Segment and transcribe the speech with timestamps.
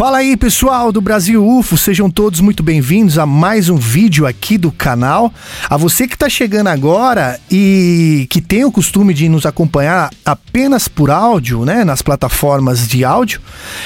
[0.00, 4.56] Fala aí pessoal do Brasil UFO, sejam todos muito bem-vindos a mais um vídeo aqui
[4.56, 5.30] do canal.
[5.68, 10.88] A você que está chegando agora e que tem o costume de nos acompanhar apenas
[10.88, 13.42] por áudio, né, nas plataformas de áudio,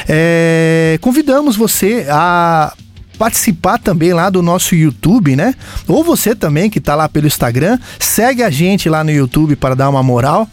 [0.09, 2.73] é, convidamos você a
[3.19, 5.53] participar também lá do nosso YouTube, né?
[5.89, 9.75] Ou você também que está lá pelo Instagram, segue a gente lá no YouTube para
[9.75, 10.49] dar uma moral,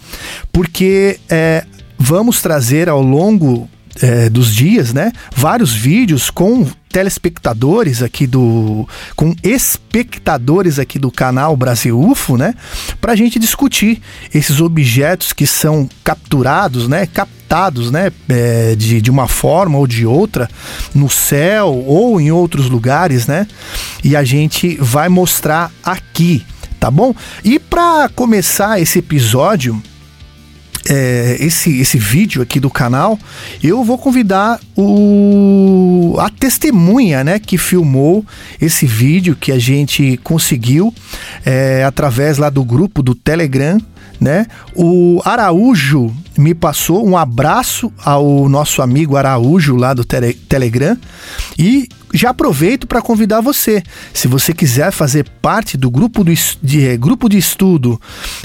[0.51, 1.63] porque é,
[1.99, 3.69] vamos trazer ao longo
[4.01, 5.11] é, dos dias, né?
[5.35, 8.87] Vários vídeos com telespectadores aqui do.
[9.15, 12.53] com espectadores aqui do canal Brasil UFO, né?
[12.99, 14.01] Pra gente discutir
[14.33, 17.05] esses objetos que são capturados, né?
[17.05, 18.11] Captados, né?
[18.29, 20.49] É, de, de uma forma ou de outra
[20.93, 23.47] no céu ou em outros lugares, né?
[24.03, 26.45] E a gente vai mostrar aqui,
[26.79, 27.15] tá bom?
[27.43, 29.81] E para começar esse episódio,
[30.89, 33.19] é, esse, esse vídeo aqui do canal,
[33.63, 38.25] eu vou convidar o, a testemunha né, que filmou
[38.59, 40.93] esse vídeo que a gente conseguiu
[41.45, 43.79] é, através lá do grupo do Telegram.
[44.21, 44.45] Né?
[44.75, 50.95] O Araújo me passou um abraço ao nosso amigo Araújo lá do tele, Telegram
[51.57, 53.81] e já aproveito para convidar você.
[54.13, 57.99] Se você quiser fazer parte do grupo, do, de, é, grupo de estudo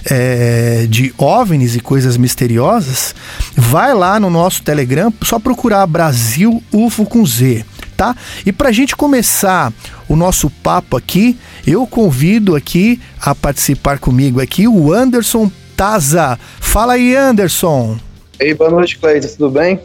[0.04, 3.14] é, de OVNIs e coisas misteriosas,
[3.54, 7.64] vai lá no nosso Telegram, só procurar Brasil UFO com Z.
[7.96, 8.14] Tá?
[8.44, 9.72] E para a gente começar
[10.08, 16.38] o nosso papo aqui, eu convido aqui a participar comigo aqui o Anderson Taza.
[16.60, 17.98] Fala aí, Anderson.
[18.40, 19.28] Ei, boa noite, Cleiton.
[19.28, 19.80] Tudo bem?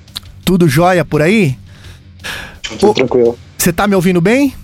[0.46, 1.58] Tudo jóia por aí?
[2.80, 3.38] Tudo tranquilo.
[3.58, 4.56] Você tá me ouvindo bem?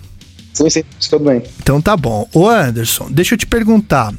[0.54, 1.42] Sim, sim, estou bem.
[1.60, 2.28] Então tá bom.
[2.32, 4.12] Ô Anderson, deixa eu te perguntar.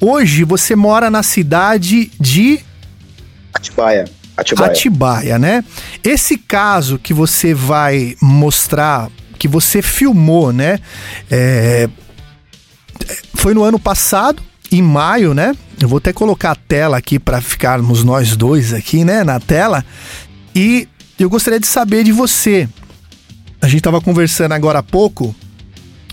[0.00, 2.60] Hoje você mora na cidade de
[3.54, 4.04] Atibaia.
[4.36, 4.70] Atibaia.
[4.70, 5.64] Atibaia, né?
[6.04, 10.78] Esse caso que você vai mostrar, que você filmou, né?
[11.30, 11.88] É...
[13.34, 15.54] Foi no ano passado, em maio, né?
[15.80, 19.84] Eu vou até colocar a tela aqui para ficarmos nós dois aqui, né, na tela.
[20.54, 20.88] E
[21.18, 22.68] eu gostaria de saber de você
[23.60, 25.34] a gente estava conversando agora há pouco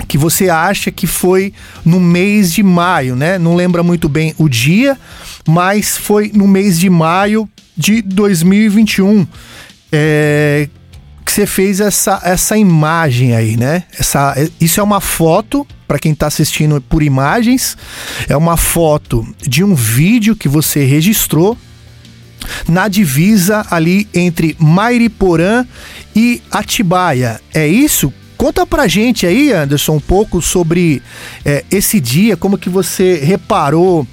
[0.07, 1.53] que você acha que foi
[1.85, 3.38] no mês de maio, né?
[3.38, 4.97] Não lembra muito bem o dia,
[5.47, 7.47] mas foi no mês de maio
[7.78, 9.28] de 2021
[9.91, 10.68] é,
[11.33, 13.85] que você fez essa, essa imagem aí, né?
[13.97, 17.75] Essa, isso é uma foto, para quem está assistindo por imagens,
[18.29, 21.57] é uma foto de um vídeo que você registrou
[22.69, 25.66] na divisa ali entre Mairiporã
[26.16, 27.41] e Atibaia.
[27.51, 28.13] É isso?
[28.38, 31.01] Conta pra gente aí, Anderson, um pouco sobre
[31.44, 34.05] é, esse dia, como que você reparou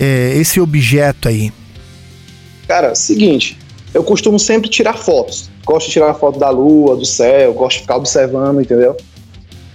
[0.00, 1.52] é, esse objeto aí.
[2.66, 3.58] Cara, seguinte,
[3.94, 5.48] eu costumo sempre tirar fotos.
[5.64, 8.96] Gosto de tirar foto da lua, do céu, gosto de ficar observando, entendeu?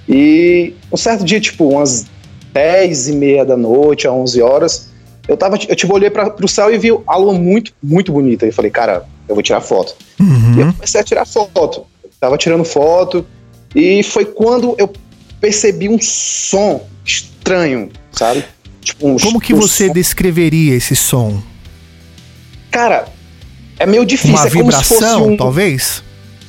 [0.08, 2.06] E um certo dia, tipo, umas
[2.54, 4.90] 10 e meia da noite, a 11 horas,
[5.28, 8.46] eu tava, eu tipo, olhei para pro céu e vi a lua muito, muito bonita.
[8.46, 9.96] E falei, cara, eu vou tirar foto.
[10.20, 10.56] Uhum.
[10.58, 11.86] E eu comecei a tirar foto.
[12.04, 13.26] Eu tava tirando foto.
[13.74, 14.92] E foi quando eu
[15.40, 18.44] percebi um som estranho, sabe?
[18.82, 19.94] Tipo, um, Como que um você som...
[19.94, 21.40] descreveria esse som?
[22.72, 23.08] Cara,
[23.80, 24.36] é meio difícil.
[24.36, 26.04] Uma é vibração, um, talvez?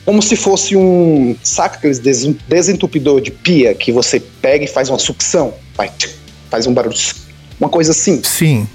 [0.04, 1.36] Como se fosse um.
[1.42, 2.00] Saca aqueles
[2.48, 5.54] desentupidor de pia que você pega e faz uma sucção?
[5.76, 5.90] Vai,
[6.50, 6.96] faz um barulho
[7.60, 8.22] uma coisa assim.
[8.24, 8.66] Sim.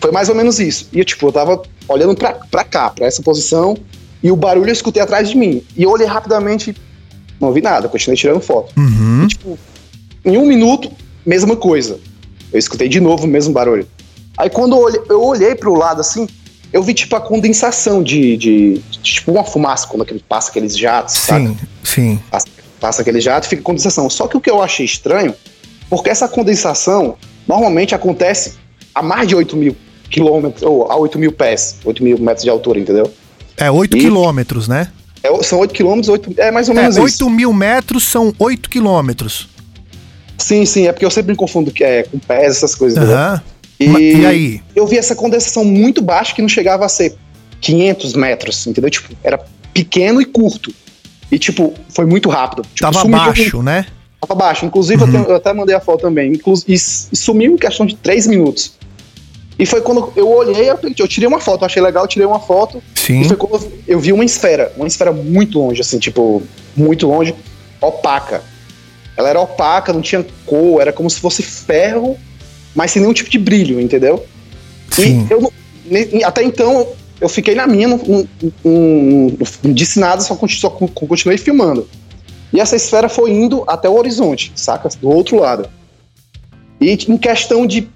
[0.00, 0.88] Foi mais ou menos isso.
[0.92, 3.76] E, tipo, eu tava olhando pra, pra cá, pra essa posição,
[4.22, 5.62] e o barulho eu escutei atrás de mim.
[5.76, 6.76] E eu olhei rapidamente,
[7.40, 8.72] não ouvi nada, continuei tirando foto.
[8.76, 9.24] Uhum.
[9.24, 9.58] E, tipo,
[10.24, 10.90] em um minuto,
[11.24, 12.00] mesma coisa.
[12.52, 13.86] Eu escutei de novo o mesmo barulho.
[14.36, 16.26] Aí quando eu olhei, eu olhei pro lado assim,
[16.72, 20.76] eu vi tipo a condensação de, de, de tipo uma fumaça quando aquele, passa aqueles
[20.76, 21.56] jatos, sim, sabe?
[21.84, 22.46] Sim, passa,
[22.80, 24.08] passa aquele jato e fica condensação.
[24.08, 25.34] Só que o que eu achei estranho,
[25.90, 27.16] porque essa condensação
[27.46, 28.54] normalmente acontece
[28.94, 29.76] a mais de 8 mil
[30.10, 33.12] quilômetros, ou a 8 mil pés, 8 mil metros de altura, entendeu?
[33.56, 34.88] É 8 e quilômetros, né?
[35.22, 37.24] É, são 8 quilômetros, 8, é mais ou menos é, 8 isso.
[37.24, 39.48] 8 mil metros são 8 quilômetros.
[40.38, 43.40] Sim, sim, é porque eu sempre me confundo que é, com pés, essas coisas, uhum.
[43.84, 44.62] E, e aí?
[44.74, 47.14] Eu vi essa condensação muito baixa que não chegava a ser
[47.60, 48.90] 500 metros, entendeu?
[48.90, 49.40] Tipo, era
[49.72, 50.72] pequeno e curto.
[51.30, 52.62] E, tipo, foi muito rápido.
[52.74, 53.86] Tipo, Tava baixo, né?
[54.20, 54.66] Tava baixo.
[54.66, 55.14] Inclusive, uhum.
[55.14, 56.32] eu, eu, até mandei a foto também.
[56.32, 58.74] E, e, sumiu em questão de 3 minutos.
[59.58, 62.82] E foi quando eu olhei, eu, eu tirei uma foto, achei legal, tirei uma foto.
[62.94, 63.20] Sim.
[63.20, 66.42] E foi quando eu vi uma esfera, uma esfera muito longe, assim, tipo,
[66.76, 67.34] muito longe,
[67.80, 68.42] opaca.
[69.16, 72.16] Ela era opaca, não tinha cor, era como se fosse ferro,
[72.74, 74.24] mas sem nenhum tipo de brilho, entendeu?
[74.90, 75.26] Sim.
[75.28, 75.52] E eu,
[76.24, 76.86] até então,
[77.20, 78.28] eu fiquei na minha, não, não,
[78.64, 81.88] não, não disse nada, só, só continuei filmando.
[82.52, 84.88] E essa esfera foi indo até o horizonte, saca?
[85.00, 85.68] Do outro lado.
[86.80, 87.88] E em questão de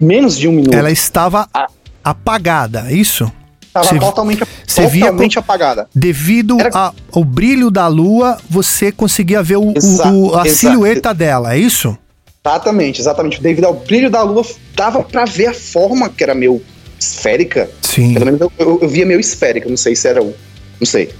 [0.00, 0.74] menos de um minuto.
[0.74, 1.68] Ela estava a...
[2.02, 3.30] apagada, é isso?
[3.66, 5.88] Estava totalmente, totalmente via, apagada.
[5.94, 6.70] Devido Era...
[6.74, 11.96] a, ao brilho da lua, você conseguia ver o, o, a silhueta dela, é isso?
[12.44, 13.40] Exatamente, exatamente.
[13.40, 14.44] Devido ao brilho da lua,
[14.74, 16.62] dava para ver a forma que era meio
[16.98, 17.70] esférica.
[17.82, 18.14] Sim.
[18.14, 20.34] Pelo menos eu, eu, eu via meio esférica, não sei se era o.
[20.80, 21.10] Não sei.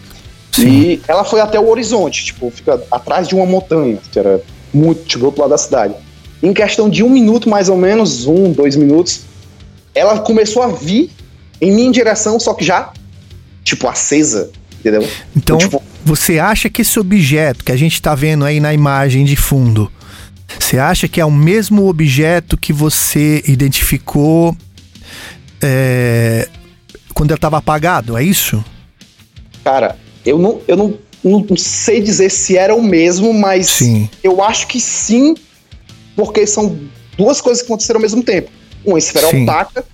[0.52, 0.68] Sim.
[0.68, 4.40] E ela foi até o horizonte, tipo, fica atrás de uma montanha, que era
[4.72, 5.94] muito, tipo, do outro lado da cidade.
[6.42, 9.22] Em questão de um minuto, mais ou menos, um, dois minutos,
[9.94, 11.10] ela começou a vir
[11.60, 12.92] em minha direção, só que já,
[13.62, 14.50] tipo, acesa,
[14.80, 15.06] entendeu?
[15.36, 19.24] Então, tipo, você acha que esse objeto que a gente tá vendo aí na imagem
[19.24, 19.92] de fundo,
[20.58, 24.56] você acha que é o mesmo objeto que você identificou
[25.62, 26.48] é,
[27.14, 28.16] quando ele estava apagado?
[28.16, 28.64] É isso?
[29.62, 34.08] Cara, eu não, eu não, não sei dizer se era o mesmo, mas sim.
[34.22, 35.34] eu acho que sim,
[36.16, 36.78] porque são
[37.16, 38.50] duas coisas que aconteceram ao mesmo tempo.
[38.84, 39.42] Uma esfera sim.
[39.42, 39.84] opaca,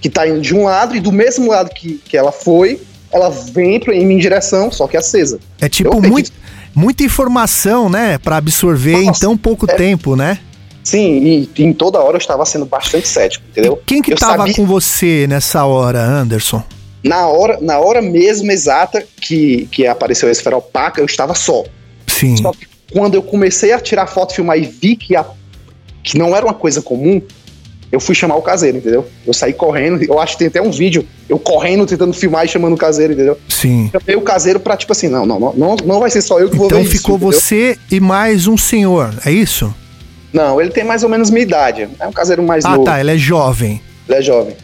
[0.00, 3.30] que tá indo de um lado, e do mesmo lado que, que ela foi, ela
[3.30, 5.38] vem pra, em minha direção, só que acesa.
[5.60, 6.30] É tipo muito,
[6.74, 10.38] muita informação, né, para absorver Nossa, em tão pouco é, tempo, né?
[10.82, 13.78] Sim, e, em toda hora eu estava sendo bastante cético, entendeu?
[13.82, 14.54] E quem que eu tava sabia...
[14.54, 16.62] com você nessa hora, Anderson?
[17.02, 21.64] Na hora, na hora mesmo exata que, que apareceu a esfera opaca, eu estava só.
[22.06, 22.36] Sim.
[22.36, 25.24] Só que quando eu comecei a tirar foto, filmar e vi que, a,
[26.02, 27.20] que não era uma coisa comum,
[27.94, 29.06] eu fui chamar o caseiro, entendeu?
[29.24, 32.48] Eu saí correndo, eu acho que tem até um vídeo, eu correndo, tentando filmar e
[32.48, 33.38] chamando o caseiro, entendeu?
[33.48, 33.88] Sim.
[33.92, 36.56] Chamei o caseiro pra, tipo assim, não, não, não, não vai ser só eu que
[36.56, 36.96] vou então ver isso.
[36.96, 39.72] Então ficou você e mais um senhor, é isso?
[40.32, 41.88] Não, ele tem mais ou menos minha idade.
[42.00, 42.82] É um caseiro mais ah, novo.
[42.82, 43.80] Ah, tá, ele é jovem.
[44.08, 44.56] Ele é jovem.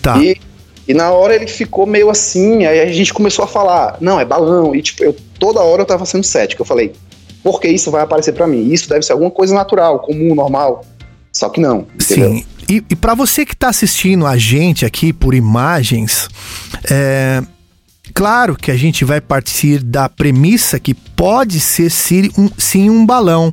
[0.00, 0.16] Tá.
[0.16, 0.40] E,
[0.88, 4.24] e na hora ele ficou meio assim, aí a gente começou a falar, não, é
[4.24, 4.74] balão.
[4.74, 6.62] E tipo, eu toda hora eu tava sendo cético.
[6.62, 6.94] Eu falei,
[7.42, 8.72] por que isso vai aparecer para mim?
[8.72, 10.82] Isso deve ser alguma coisa natural, comum, normal.
[11.30, 12.30] Só que não, entendeu?
[12.32, 12.46] Sim.
[12.68, 16.28] E, e para você que está assistindo a gente aqui por imagens,
[16.90, 17.42] é,
[18.12, 23.06] claro que a gente vai partir da premissa que pode ser sim um, sim um
[23.06, 23.52] balão.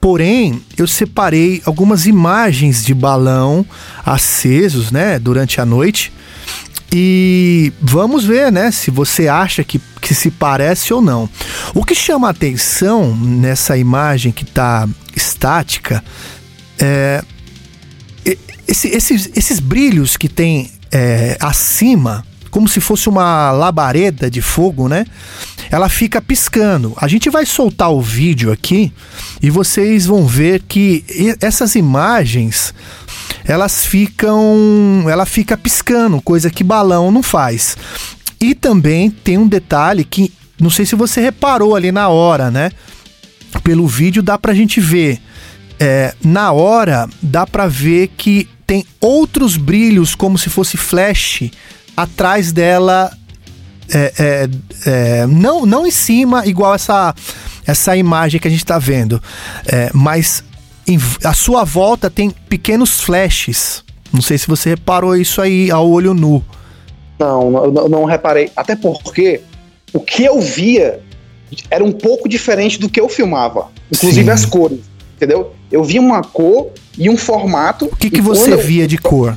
[0.00, 3.66] Porém, eu separei algumas imagens de balão
[4.06, 6.12] acesos, né, durante a noite.
[6.92, 11.28] E vamos ver, né, se você acha que, que se parece ou não.
[11.74, 16.04] O que chama a atenção nessa imagem que está estática
[16.78, 17.24] é
[18.66, 24.88] esse, esses, esses brilhos que tem é, acima, como se fosse uma labareda de fogo,
[24.88, 25.06] né?
[25.70, 26.92] Ela fica piscando.
[26.98, 28.92] A gente vai soltar o vídeo aqui
[29.42, 31.04] e vocês vão ver que
[31.40, 32.74] essas imagens
[33.44, 37.76] elas ficam, ela fica piscando, coisa que balão não faz.
[38.40, 42.70] E também tem um detalhe que não sei se você reparou ali na hora, né?
[43.64, 45.20] Pelo vídeo dá pra gente ver
[45.82, 51.50] é, na hora dá para ver que tem outros brilhos como se fosse flash
[51.96, 53.10] atrás dela
[53.92, 54.48] é, é,
[54.86, 57.12] é, não, não em cima, igual essa,
[57.66, 59.20] essa imagem que a gente está vendo,
[59.66, 60.44] é, mas
[60.86, 63.82] em, a sua volta tem pequenos flashes.
[64.12, 66.44] Não sei se você reparou isso aí ao olho nu.
[67.18, 68.52] Não, não, não reparei.
[68.54, 69.40] Até porque
[69.92, 71.00] o que eu via
[71.68, 74.30] era um pouco diferente do que eu filmava, inclusive Sim.
[74.30, 75.52] as cores entendeu?
[75.72, 77.86] Eu via uma cor e um formato.
[77.86, 79.36] O que, que você via de cor?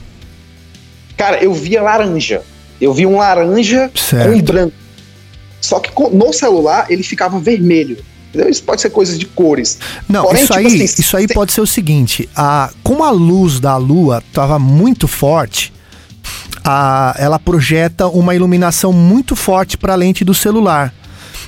[1.16, 2.42] Cara, eu via laranja.
[2.80, 4.34] Eu via um laranja certo.
[4.34, 4.76] com branco.
[5.62, 7.98] Só que no celular ele ficava vermelho.
[8.30, 8.52] Entendeu?
[8.52, 9.80] Isso pode ser coisas de cores.
[10.10, 13.10] Não, Porém, isso, tipo aí, assim, isso aí pode ser o seguinte: a, como a
[13.10, 15.72] luz da lua estava muito forte,
[16.62, 20.94] a, ela projeta uma iluminação muito forte para a lente do celular.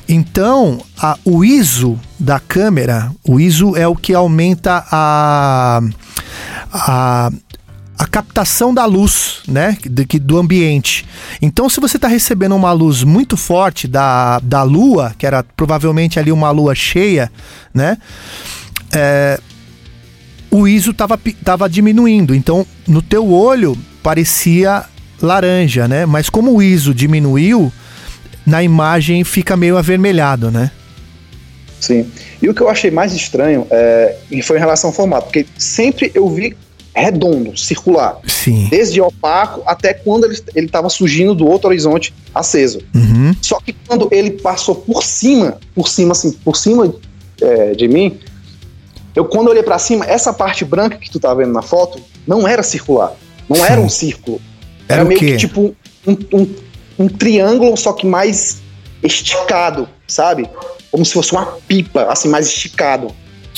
[0.07, 5.81] Então, a, o ISO da câmera, o ISO é o que aumenta a,
[6.71, 7.31] a,
[7.97, 11.05] a captação da luz, né, do, do ambiente.
[11.41, 16.19] Então, se você está recebendo uma luz muito forte da, da lua, que era provavelmente
[16.19, 17.29] ali uma lua cheia,
[17.73, 17.97] né,
[18.91, 19.39] é,
[20.49, 22.33] o ISO estava tava diminuindo.
[22.33, 24.85] Então, no teu olho parecia
[25.21, 26.05] laranja, né?
[26.05, 27.71] Mas como o ISO diminuiu,
[28.47, 30.71] na imagem fica meio avermelhado, né?
[31.81, 32.09] Sim.
[32.41, 36.09] E o que eu achei mais estranho é, foi em relação ao formato, porque sempre
[36.15, 36.55] eu vi
[36.95, 38.17] redondo, circular.
[38.25, 38.67] Sim.
[38.71, 40.25] Desde opaco até quando
[40.55, 42.79] ele estava surgindo do outro horizonte aceso.
[42.95, 43.35] Uhum.
[43.41, 46.95] Só que quando ele passou por cima, por cima, assim, por cima
[47.41, 48.17] é, de mim,
[49.13, 52.47] eu quando olhei para cima, essa parte branca que tu tá vendo na foto não
[52.47, 53.13] era circular.
[53.47, 53.63] Não Sim.
[53.63, 54.41] era um círculo.
[54.87, 55.75] Era, era meio que tipo
[56.07, 56.47] um, um
[56.97, 58.59] um triângulo, só que mais
[59.03, 60.49] esticado, sabe?
[60.91, 63.07] Como se fosse uma pipa, assim, mais esticado.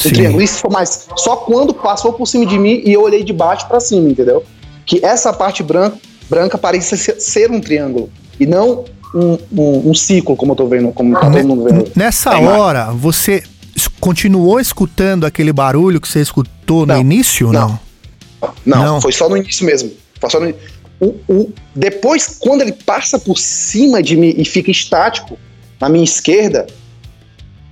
[0.05, 0.41] Um triângulo.
[0.41, 1.07] Isso foi mais.
[1.15, 4.43] Só quando passou por cima de mim e eu olhei de baixo para cima, entendeu?
[4.85, 5.97] Que essa parte branca,
[6.29, 8.09] branca parecia ser um triângulo.
[8.39, 11.91] E não um, um, um ciclo, como eu tô vendo, como tá todo mundo vendo.
[11.95, 13.43] Nessa hora, você
[13.99, 17.67] continuou escutando aquele barulho que você escutou no início não?
[17.69, 17.79] não?
[18.65, 19.91] Não, não, foi só no início mesmo.
[20.19, 20.53] Foi só no
[20.99, 25.37] o, o, depois, quando ele passa por cima de mim e fica estático
[25.79, 26.67] na minha esquerda,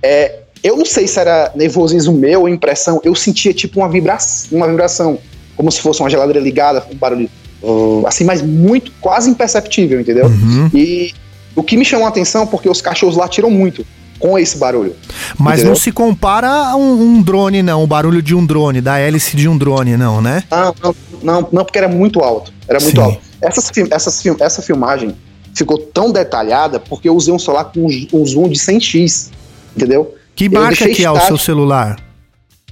[0.02, 4.56] é, eu não sei se era nervosismo meu ou impressão, eu sentia tipo uma vibração,
[4.56, 5.18] uma vibração,
[5.56, 7.28] como se fosse uma geladeira ligada, um barulho
[7.62, 10.26] uh, assim, mas muito, quase imperceptível, entendeu?
[10.26, 10.70] Uhum.
[10.72, 11.12] E
[11.54, 13.84] o que me chamou a atenção porque os cachorros latiram muito
[14.18, 14.96] com esse barulho.
[15.38, 15.70] Mas entendeu?
[15.70, 19.36] não se compara a um, um, drone, não, o barulho de um drone, da hélice
[19.36, 20.42] de um drone, não, né?
[20.50, 22.52] Não, não, não, não porque era muito alto.
[22.68, 23.02] Era muito Sim.
[23.02, 23.20] alto.
[23.40, 25.16] Essas, essas, essa filmagem
[25.54, 29.30] ficou tão detalhada porque eu usei um celular com um zoom de 100x,
[29.76, 30.14] entendeu?
[30.36, 31.98] Que marca que é o seu celular?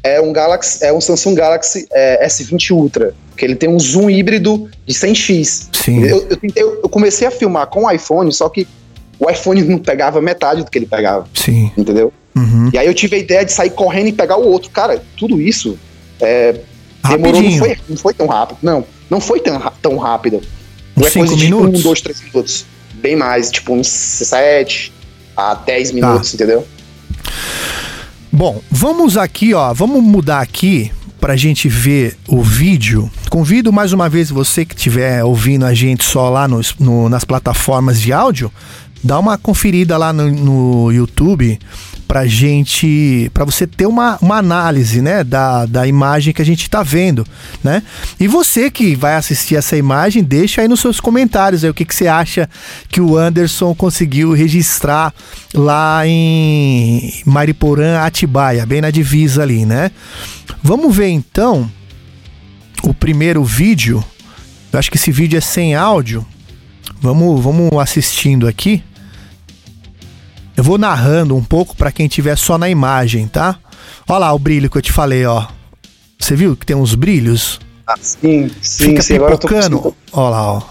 [0.02, 4.08] É um Galaxy, é um Samsung Galaxy é, S20 Ultra, que ele tem um zoom
[4.08, 5.68] híbrido de 100x.
[5.72, 6.04] Sim.
[6.04, 8.68] Eu, eu, tentei, eu comecei a filmar com o iPhone, só que
[9.18, 11.26] o iPhone não pegava metade do que ele pegava.
[11.34, 11.72] Sim.
[11.76, 12.12] Entendeu?
[12.36, 12.70] Uhum.
[12.72, 14.70] E aí eu tive a ideia de sair correndo e pegar o outro.
[14.70, 15.76] Cara, tudo isso
[16.20, 16.60] é,
[17.08, 18.58] demorou, não foi, não foi tão rápido.
[18.62, 20.40] Não, não foi tão, tão rápido.
[20.96, 21.72] Uns é coisa minutos?
[21.72, 22.64] de um, dois, três minutos.
[22.94, 24.92] Bem mais, tipo uns sete
[25.36, 26.34] a dez minutos, tá.
[26.34, 26.66] entendeu?
[28.32, 33.10] Bom, vamos aqui, ó, vamos mudar aqui pra gente ver o vídeo.
[33.30, 37.24] Convido mais uma vez você que estiver ouvindo a gente só lá no, no, nas
[37.24, 38.52] plataformas de áudio
[39.02, 41.58] dá uma conferida lá no, no YouTube
[42.06, 46.70] pra gente, para você ter uma, uma análise, né, da, da imagem que a gente
[46.70, 47.26] tá vendo,
[47.62, 47.82] né?
[48.18, 51.84] E você que vai assistir essa imagem, deixa aí nos seus comentários aí o que,
[51.84, 52.48] que você acha
[52.88, 55.12] que o Anderson conseguiu registrar
[55.52, 59.90] lá em Mariporã, Atibaia, bem na divisa ali, né?
[60.62, 61.70] Vamos ver então
[62.82, 64.04] o primeiro vídeo.
[64.72, 66.26] Eu acho que esse vídeo é sem áudio.
[67.00, 68.82] Vamos, vamos assistindo aqui.
[70.56, 73.58] Eu vou narrando um pouco para quem tiver só na imagem, tá?
[74.08, 75.46] Olha lá o brilho que eu te falei, ó.
[76.18, 77.60] Você viu que tem uns brilhos?
[77.86, 79.18] Ah, sim, sim, Fica sim.
[79.18, 79.78] pipocando.
[79.78, 79.94] Tô...
[80.12, 80.62] Olha lá, ó.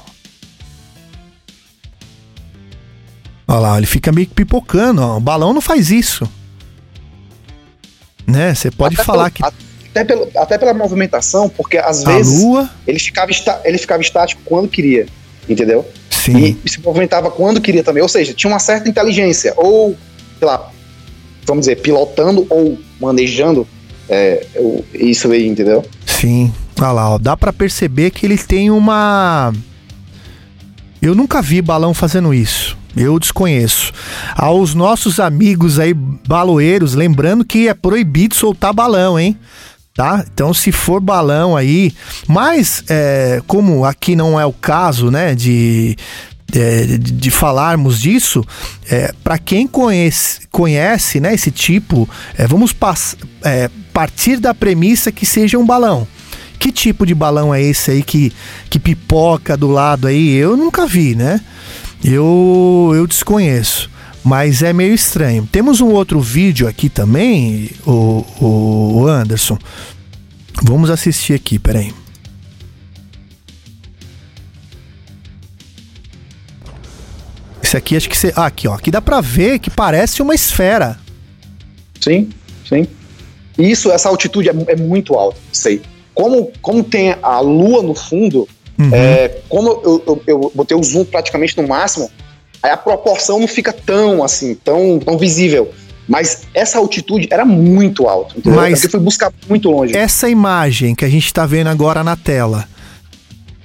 [3.47, 5.17] Olha lá, ele fica meio que pipocando, ó.
[5.17, 6.27] O balão não faz isso.
[8.25, 8.55] Né?
[8.55, 9.57] Você pode até falar pelo, que.
[9.91, 12.67] Até, pelo, até pela movimentação, porque às a vezes lua...
[12.87, 13.31] ele, ficava
[13.63, 15.05] ele ficava estático quando queria,
[15.47, 15.87] entendeu?
[16.25, 16.57] Sim.
[16.63, 18.01] E se movimentava quando queria também.
[18.01, 19.53] Ou seja, tinha uma certa inteligência.
[19.55, 19.95] Ou,
[20.39, 20.71] sei lá,
[21.45, 23.67] vamos dizer, pilotando ou manejando
[24.09, 24.45] é,
[24.93, 25.85] isso aí, entendeu?
[26.05, 26.51] Sim.
[26.79, 29.53] Olha lá, ó, dá para perceber que ele tem uma.
[31.01, 32.77] Eu nunca vi balão fazendo isso.
[32.97, 33.91] Eu desconheço.
[34.35, 39.37] Aos nossos amigos aí baloeiros, lembrando que é proibido soltar balão, hein?
[39.95, 40.25] Tá?
[40.31, 41.93] Então, se for balão aí,
[42.27, 45.95] mas é, como aqui não é o caso, né, de
[46.47, 48.45] de, de, falarmos disso,
[48.89, 52.73] é, para quem conhece, conhece né, esse tipo, é, vamos
[53.43, 56.07] é, partir da premissa que seja um balão.
[56.59, 58.31] Que tipo de balão é esse aí que,
[58.69, 60.35] que pipoca do lado aí?
[60.35, 61.41] Eu nunca vi, né?
[62.03, 63.89] Eu, eu desconheço
[64.25, 65.47] mas é meio estranho.
[65.51, 69.55] Temos um outro vídeo aqui também, o, o Anderson.
[70.63, 71.93] Vamos assistir aqui, peraí.
[77.61, 78.33] Esse aqui acho que você.
[78.35, 78.73] Ah, aqui, ó.
[78.73, 80.99] Aqui dá pra ver que parece uma esfera.
[82.01, 82.29] Sim,
[82.67, 82.87] sim.
[83.59, 85.83] Isso, essa altitude é, é muito alta, sei.
[86.15, 88.47] Como, como tem a lua no fundo,
[88.79, 88.89] uhum.
[88.91, 92.09] é, como eu, eu, eu botei o zoom praticamente no máximo,
[92.65, 95.71] aí a proporção não fica tão assim, tão, tão visível.
[96.07, 98.37] Mas essa altitude era muito alta.
[98.37, 98.59] Entendeu?
[98.59, 99.95] Mas eu fui buscar muito longe.
[99.95, 102.67] Essa imagem que a gente está vendo agora na tela,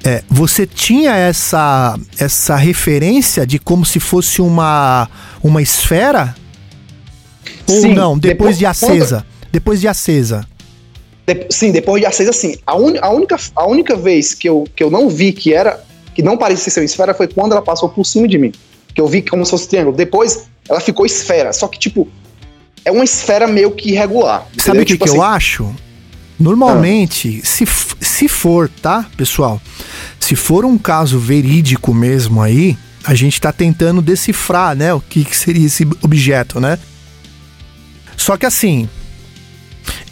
[0.05, 5.09] é, você tinha essa, essa referência de como se fosse uma,
[5.43, 6.35] uma esfera?
[7.67, 8.19] Ou sim, não?
[8.19, 9.17] Depois, depois de acesa?
[9.17, 9.51] Quando...
[9.53, 10.47] Depois de acesa.
[11.27, 12.57] De, sim, depois de acesa, sim.
[12.67, 15.85] A, un, a, única, a única vez que eu, que eu não vi que era
[16.15, 18.53] que não parecia ser uma esfera foi quando ela passou por cima de mim.
[18.95, 19.97] Que eu vi como se fosse triângulo.
[19.97, 21.53] Depois ela ficou esfera.
[21.53, 22.09] Só que, tipo,
[22.85, 24.47] é uma esfera meio que irregular.
[24.59, 25.75] Sabe o que, tipo que assim, eu acho?
[26.39, 27.47] Normalmente, ah.
[27.47, 27.67] se,
[28.01, 29.61] se for, tá, pessoal?
[30.19, 35.25] Se for um caso verídico mesmo aí, a gente está tentando decifrar, né, o que,
[35.25, 36.79] que seria esse objeto, né?
[38.17, 38.89] Só que assim,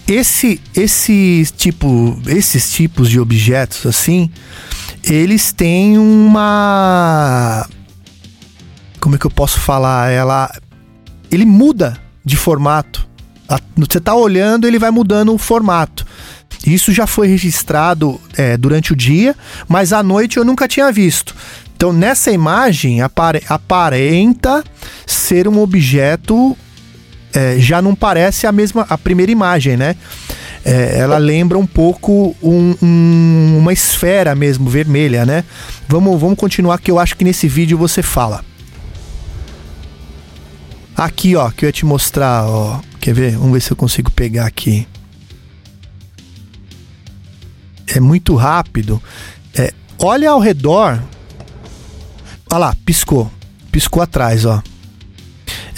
[0.07, 4.31] esse esse tipo, esses tipos de objetos assim,
[5.05, 7.69] eles têm uma
[8.99, 10.11] como é que eu posso falar?
[10.11, 10.51] Ela.
[11.31, 13.07] Ele muda de formato.
[13.77, 16.07] Você tá olhando, ele vai mudando o formato.
[16.67, 19.35] Isso já foi registrado é, durante o dia,
[19.67, 21.35] mas à noite eu nunca tinha visto.
[21.77, 24.63] Então, nessa imagem, apare- aparenta
[25.07, 26.57] ser um objeto.
[27.35, 29.95] é, já não parece a mesma a primeira imagem, né?
[30.65, 35.45] É, ela lembra um pouco um- um- uma esfera mesmo, vermelha, né?
[35.87, 38.43] Vamos, vamos continuar que eu acho que nesse vídeo você fala.
[40.99, 42.81] Aqui, ó, que eu ia te mostrar, ó.
[43.01, 43.37] Quer ver?
[43.37, 44.85] Vamos ver se eu consigo pegar aqui.
[47.87, 49.01] É muito rápido.
[49.57, 51.01] É, olha ao redor.
[52.51, 53.31] Olha lá, piscou.
[53.71, 54.61] Piscou atrás, ó.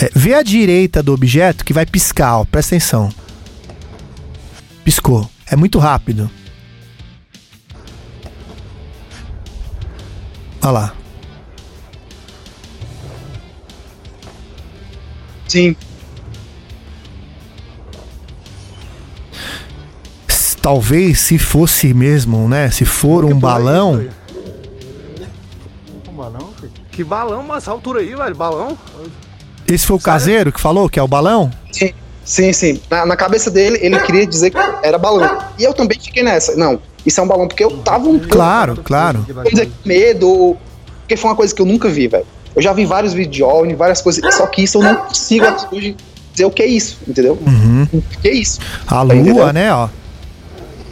[0.01, 2.47] É, vê a direita do objeto que vai piscar, ó.
[2.47, 3.13] Presta atenção.
[4.83, 5.31] Piscou.
[5.47, 6.31] É muito rápido.
[10.63, 11.00] Olha lá.
[15.51, 15.75] Sim.
[20.63, 22.71] Talvez se fosse mesmo, né?
[22.71, 24.07] Se for um balão.
[26.09, 26.73] Um balão, filho?
[26.93, 28.79] Que balão, mas essa altura aí, velho, balão.
[29.67, 31.51] Esse foi o caseiro que falou que é o balão?
[31.73, 31.93] Sim,
[32.25, 32.81] sim, sim.
[32.89, 35.37] Na, na cabeça dele, ele queria dizer que era balão.
[35.59, 36.55] E eu também fiquei nessa.
[36.55, 39.27] Não, isso é um balão, porque eu tava um pouco Claro, claro.
[39.29, 40.57] Vou dizer que medo,
[41.01, 42.27] porque foi uma coisa que eu nunca vi, velho.
[42.61, 45.47] Eu já vi vários vídeos de OVNI, várias coisas, só que isso eu não consigo
[45.47, 45.97] até hoje
[46.31, 47.39] dizer o que é isso, entendeu?
[47.41, 47.89] Uhum.
[47.91, 48.61] O que é isso?
[48.87, 49.37] A Tá entendendo?
[49.37, 49.89] lua, né, ó.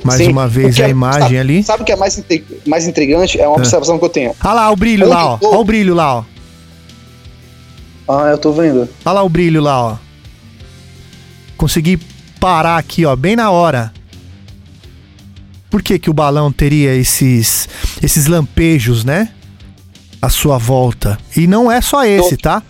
[0.03, 1.63] Mais Sim, uma vez que a é- imagem sabe, ali.
[1.63, 2.25] Sabe o que é mais,
[2.67, 3.39] mais intrigante?
[3.39, 4.35] É uma observação que eu tenho.
[4.43, 5.35] Olha lá o brilho lá, ó.
[5.35, 5.51] Onde eu tô?
[5.51, 6.25] Olha o brilho lá, ó.
[8.09, 8.89] Ah, eu tô vendo.
[9.05, 9.97] Olha lá o brilho lá, ó.
[11.59, 11.99] Consegui
[12.41, 13.93] parar aqui, ó, bem na hora.
[15.69, 17.69] Por que que o balão teria esses
[18.03, 19.29] esses lampejos, né?
[20.21, 21.19] À sua volta.
[21.37, 22.63] E não é só esse, tá?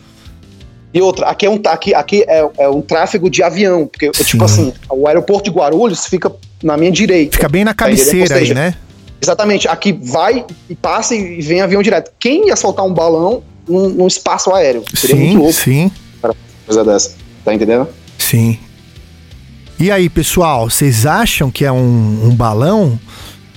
[0.92, 4.24] E outra, aqui é um, aqui, aqui é, é um tráfego de avião, porque, Sim.
[4.24, 7.36] tipo assim, o aeroporto de Guarulhos fica na minha direita.
[7.36, 8.74] Fica bem na Tá cabeceira aí, né?
[9.20, 12.12] Exatamente, aqui vai e passa e vem avião direto.
[12.18, 14.84] Quem ia soltar um balão num, num espaço aéreo?
[14.94, 15.92] Seria muito Sim, louco sim,
[16.22, 16.34] uma
[16.66, 17.14] coisa dessa.
[17.44, 17.88] Tá entendendo?
[18.16, 18.58] sim.
[19.80, 22.98] E aí, pessoal, vocês acham que é um, um balão?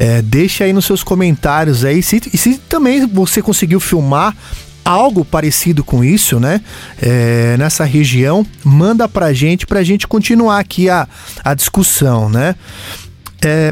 [0.01, 2.01] É, deixa aí nos seus comentários aí.
[2.01, 4.35] Se, se também você conseguiu filmar
[4.83, 6.59] algo parecido com isso, né?
[6.99, 11.07] É, nessa região, manda pra gente, pra gente continuar aqui a,
[11.43, 12.55] a discussão, né?
[13.43, 13.71] É,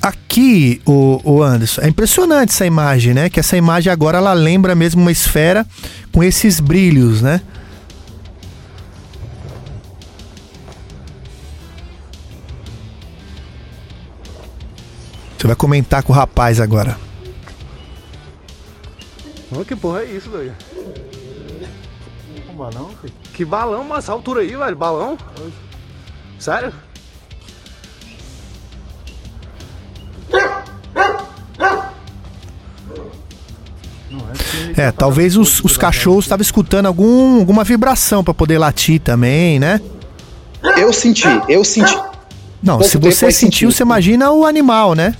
[0.00, 3.28] aqui, o, o Anderson, é impressionante essa imagem, né?
[3.28, 5.66] Que essa imagem agora ela lembra mesmo uma esfera
[6.10, 7.42] com esses brilhos, né?
[15.42, 16.96] Você vai comentar com o rapaz agora.
[19.50, 20.54] Ô, que porra é isso, doido?
[22.48, 23.12] Um balão, filho?
[23.34, 25.18] Que balão, mas essa altura aí, velho, balão.
[26.38, 26.72] Sério?
[34.76, 39.80] É talvez os, os cachorros estavam escutando algum, alguma vibração pra poder latir também, né?
[40.78, 41.96] Eu senti, eu senti.
[42.62, 43.76] Não, Pouco se você sentiu, sentir.
[43.78, 45.16] você imagina o animal, né?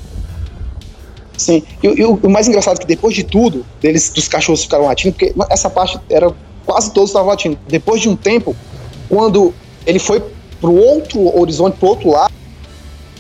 [1.36, 1.62] Sim.
[1.82, 4.84] E, e o, o mais engraçado é que depois de tudo, eles, dos cachorros ficaram
[4.84, 6.32] latindo, porque essa parte era.
[6.64, 7.58] Quase todos estavam latindo.
[7.66, 8.54] Depois de um tempo,
[9.08, 9.52] quando
[9.84, 10.22] ele foi
[10.60, 12.32] pro outro horizonte, pro outro lado,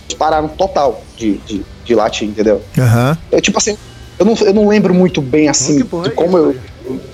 [0.08, 2.62] eles pararam total de, de, de latir, entendeu?
[2.78, 3.18] Aham.
[3.32, 3.76] É tipo assim,
[4.16, 6.60] eu não, eu não lembro muito bem assim de é como eu, isso,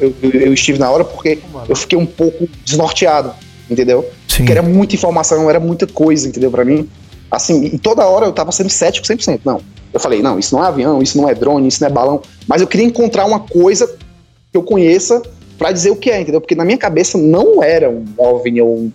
[0.00, 3.32] eu, eu, eu estive na hora, porque eu fiquei um pouco desnorteado,
[3.70, 4.08] entendeu?
[4.26, 4.38] Sim.
[4.38, 6.50] Porque era muita informação, era muita coisa, entendeu?
[6.50, 6.88] Pra mim.
[7.30, 9.40] Assim, e toda hora eu tava sendo cético 100%.
[9.44, 9.60] Não.
[9.92, 12.22] Eu falei, não, isso não é avião, isso não é drone, isso não é balão.
[12.46, 15.22] Mas eu queria encontrar uma coisa que eu conheça
[15.58, 16.40] pra dizer o que é, entendeu?
[16.40, 18.92] Porque na minha cabeça não era um OVNI ou um,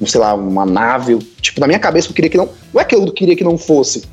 [0.00, 1.18] um, sei lá, uma nave.
[1.40, 2.48] Tipo, na minha cabeça eu queria que não.
[2.72, 4.04] Não é que eu queria que não fosse.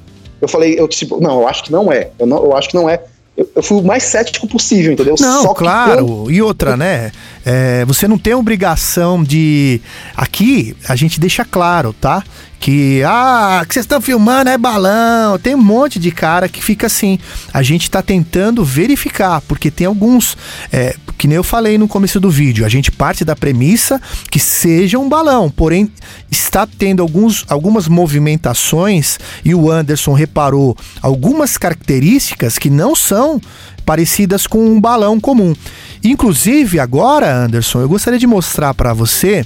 [0.42, 2.10] Eu falei, eu tipo, não, eu acho que não é.
[2.18, 3.02] Eu, não, eu acho que não é.
[3.36, 5.16] Eu, eu fui o mais cético possível, entendeu?
[5.20, 6.26] Não, Só claro.
[6.32, 7.12] E outra, né?
[7.46, 9.80] É, você não tem obrigação de.
[10.16, 12.24] Aqui a gente deixa claro, tá?
[12.60, 15.38] Que, ah, que vocês estão filmando é balão.
[15.40, 17.20] Tem um monte de cara que fica assim.
[17.54, 20.36] A gente tá tentando verificar, porque tem alguns.
[20.72, 24.40] É, que nem eu falei no começo do vídeo, a gente parte da premissa que
[24.40, 25.92] seja um balão, porém
[26.30, 33.42] está tendo alguns, algumas movimentações e o Anderson reparou algumas características que não são
[33.84, 35.56] parecidas com um balão comum.
[36.04, 39.46] Inclusive, agora, Anderson, eu gostaria de mostrar para você.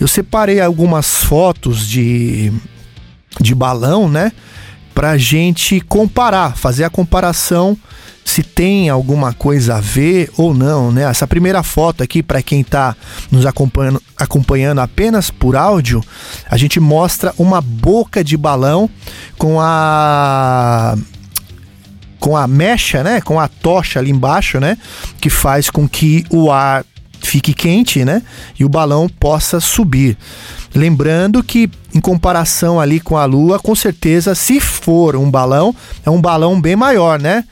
[0.00, 2.50] Eu separei algumas fotos de,
[3.38, 4.32] de balão, né?
[4.94, 7.76] Pra gente comparar, fazer a comparação
[8.24, 11.02] se tem alguma coisa a ver ou não, né?
[11.02, 12.96] Essa primeira foto aqui, para quem está
[13.30, 16.02] nos acompanhando, acompanhando apenas por áudio,
[16.48, 18.88] a gente mostra uma boca de balão
[19.36, 20.96] com a
[22.18, 24.76] com a mecha, né, com a tocha ali embaixo, né,
[25.22, 26.84] que faz com que o ar
[27.20, 28.22] fique quente, né,
[28.58, 30.16] e o balão possa subir.
[30.74, 36.10] Lembrando que em comparação ali com a Lua, com certeza, se for um balão, é
[36.10, 37.44] um balão bem maior, né?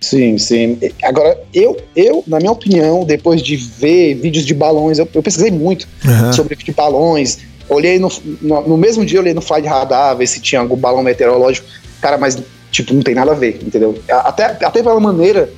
[0.00, 0.78] Sim, sim.
[1.02, 5.50] Agora, eu, eu, na minha opinião, depois de ver vídeos de balões, eu, eu pesquisei
[5.50, 6.32] muito Uhum.
[6.32, 7.38] sobre de balões.
[7.68, 11.02] Olhei no, no, no mesmo dia, olhei no Flight Radar, ver se tinha algum balão
[11.02, 11.66] meteorológico.
[12.00, 12.38] Cara, mas,
[12.70, 13.98] tipo, não tem nada a ver, entendeu?
[14.08, 15.50] Até, até pela maneira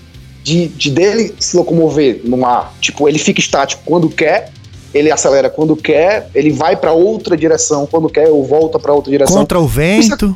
[0.43, 2.75] de, de dele se locomover no ar.
[2.81, 4.51] Tipo, ele fica estático quando quer,
[4.93, 9.11] ele acelera quando quer, ele vai para outra direção quando quer, ou volta para outra
[9.11, 9.37] direção.
[9.37, 10.35] Contra o vento.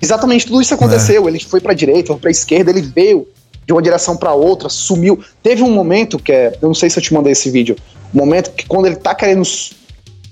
[0.00, 1.28] Exatamente, tudo isso aconteceu.
[1.28, 3.26] Ele foi pra direita, foi pra esquerda, ele veio
[3.64, 5.22] de uma direção pra outra, sumiu.
[5.42, 7.76] Teve um momento que é, eu não sei se eu te mandei esse vídeo,
[8.12, 9.42] um momento que quando ele tá querendo,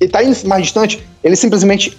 [0.01, 1.97] ele tá indo mais distante, ele simplesmente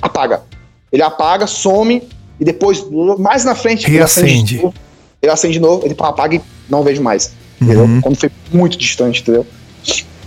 [0.00, 0.42] apaga.
[0.90, 2.02] Ele apaga, some
[2.40, 2.84] e depois
[3.18, 4.42] mais na frente ele Reacende.
[4.42, 4.74] de novo,
[5.22, 7.32] ele acende de novo, ele apaga e não vejo mais.
[7.60, 7.84] Entendeu?
[7.84, 8.00] Uhum.
[8.00, 9.46] Quando foi muito distante, entendeu?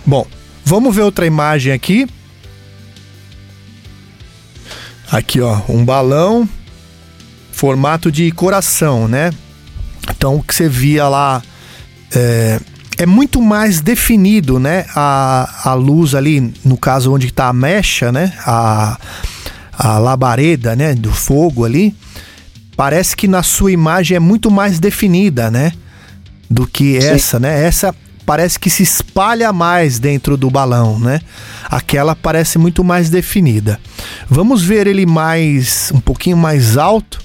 [0.06, 0.26] Bom,
[0.64, 2.06] vamos ver outra imagem aqui.
[5.10, 6.48] Aqui, ó, um balão
[7.52, 9.32] formato de coração, né?
[10.10, 11.42] Então, o que você via lá
[12.14, 12.58] é,
[12.96, 14.86] é muito mais definido, né?
[14.94, 18.32] A, a luz ali, no caso onde está a mecha, né?
[18.46, 18.98] A,
[19.72, 20.94] a labareda, né?
[20.94, 21.94] Do fogo ali.
[22.76, 25.72] Parece que na sua imagem é muito mais definida, né?
[26.48, 27.08] Do que Sim.
[27.08, 27.64] essa, né?
[27.64, 27.94] Essa
[28.26, 31.20] parece que se espalha mais dentro do balão, né?
[31.64, 33.80] Aquela parece muito mais definida.
[34.28, 37.24] Vamos ver ele mais um pouquinho mais alto.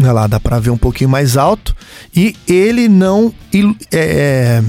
[0.00, 1.76] Olha lá, dá para ver um pouquinho mais alto
[2.16, 3.32] e ele não
[3.92, 3.98] é,
[4.60, 4.64] é,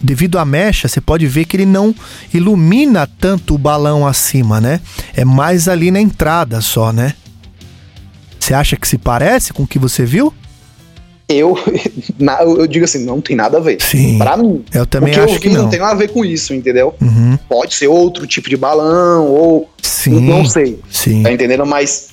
[0.00, 1.94] devido à mecha, você pode ver que ele não
[2.32, 4.80] ilumina tanto o balão acima, né?
[5.14, 7.14] É mais ali na entrada só, né?
[8.42, 10.34] Você acha que se parece com o que você viu?
[11.28, 11.56] Eu,
[12.18, 13.78] na- eu digo assim, não tem nada a ver.
[13.80, 14.18] Sim.
[14.18, 14.64] Pra mim.
[14.74, 15.62] Eu também o que acho eu que vi não.
[15.62, 16.92] não tem nada a ver com isso, entendeu?
[17.00, 17.38] Uhum.
[17.48, 20.20] Pode ser outro tipo de balão, ou Sim.
[20.20, 21.22] não sei, Sim.
[21.22, 21.64] tá entendendo?
[21.64, 22.08] Mas,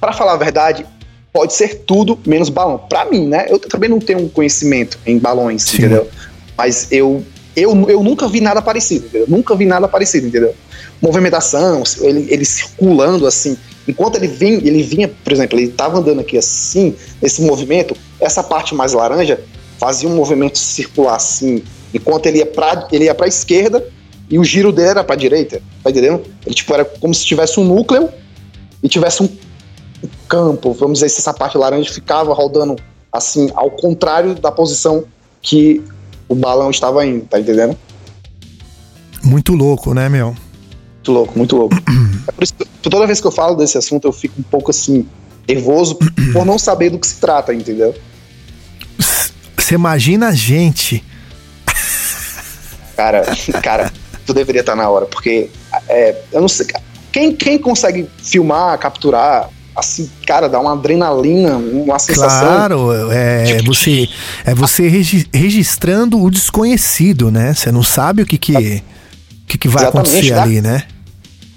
[0.00, 0.86] pra falar a verdade,
[1.30, 2.78] pode ser tudo menos balão.
[2.88, 3.44] Pra mim, né?
[3.50, 5.76] Eu também não tenho um conhecimento em balões, Sim.
[5.76, 6.08] entendeu?
[6.56, 7.22] Mas eu,
[7.54, 9.26] eu, eu nunca vi nada parecido, entendeu?
[9.28, 10.54] Nunca vi nada parecido, entendeu?
[11.02, 13.58] Movimentação, ele, ele circulando assim.
[13.88, 18.42] Enquanto ele vinha, ele vinha, por exemplo, ele tava andando aqui assim, esse movimento, essa
[18.42, 19.40] parte mais laranja
[19.78, 21.62] fazia um movimento circular assim,
[21.94, 23.86] enquanto ele ia pra, ele ia pra esquerda
[24.28, 26.22] e o giro dele era pra direita, tá entendendo?
[26.44, 28.08] Ele tipo era como se tivesse um núcleo
[28.82, 29.28] e tivesse um
[30.28, 32.76] campo, vamos dizer, se essa parte laranja ficava rodando
[33.12, 35.04] assim, ao contrário da posição
[35.40, 35.82] que
[36.28, 37.76] o balão estava indo, tá entendendo?
[39.22, 40.36] Muito louco, né, meu?
[41.06, 41.76] Muito louco, muito louco.
[42.26, 44.70] é por isso que toda vez que eu falo desse assunto eu fico um pouco
[44.70, 45.06] assim,
[45.48, 45.96] nervoso
[46.32, 47.94] por não saber do que se trata, entendeu?
[49.56, 51.04] Você imagina a gente.
[52.96, 53.24] Cara,
[53.62, 53.92] cara,
[54.24, 55.48] tu deveria estar na hora, porque
[55.88, 56.66] é, eu não sei.
[57.12, 62.48] Quem, quem consegue filmar, capturar, assim, cara, dá uma adrenalina, uma sensação.
[62.48, 64.08] Claro, é você,
[64.44, 67.54] é você regi- registrando o desconhecido, né?
[67.54, 68.82] Você não sabe o que que,
[69.46, 70.42] que, que vai Exatamente, acontecer tá?
[70.42, 70.84] ali, né?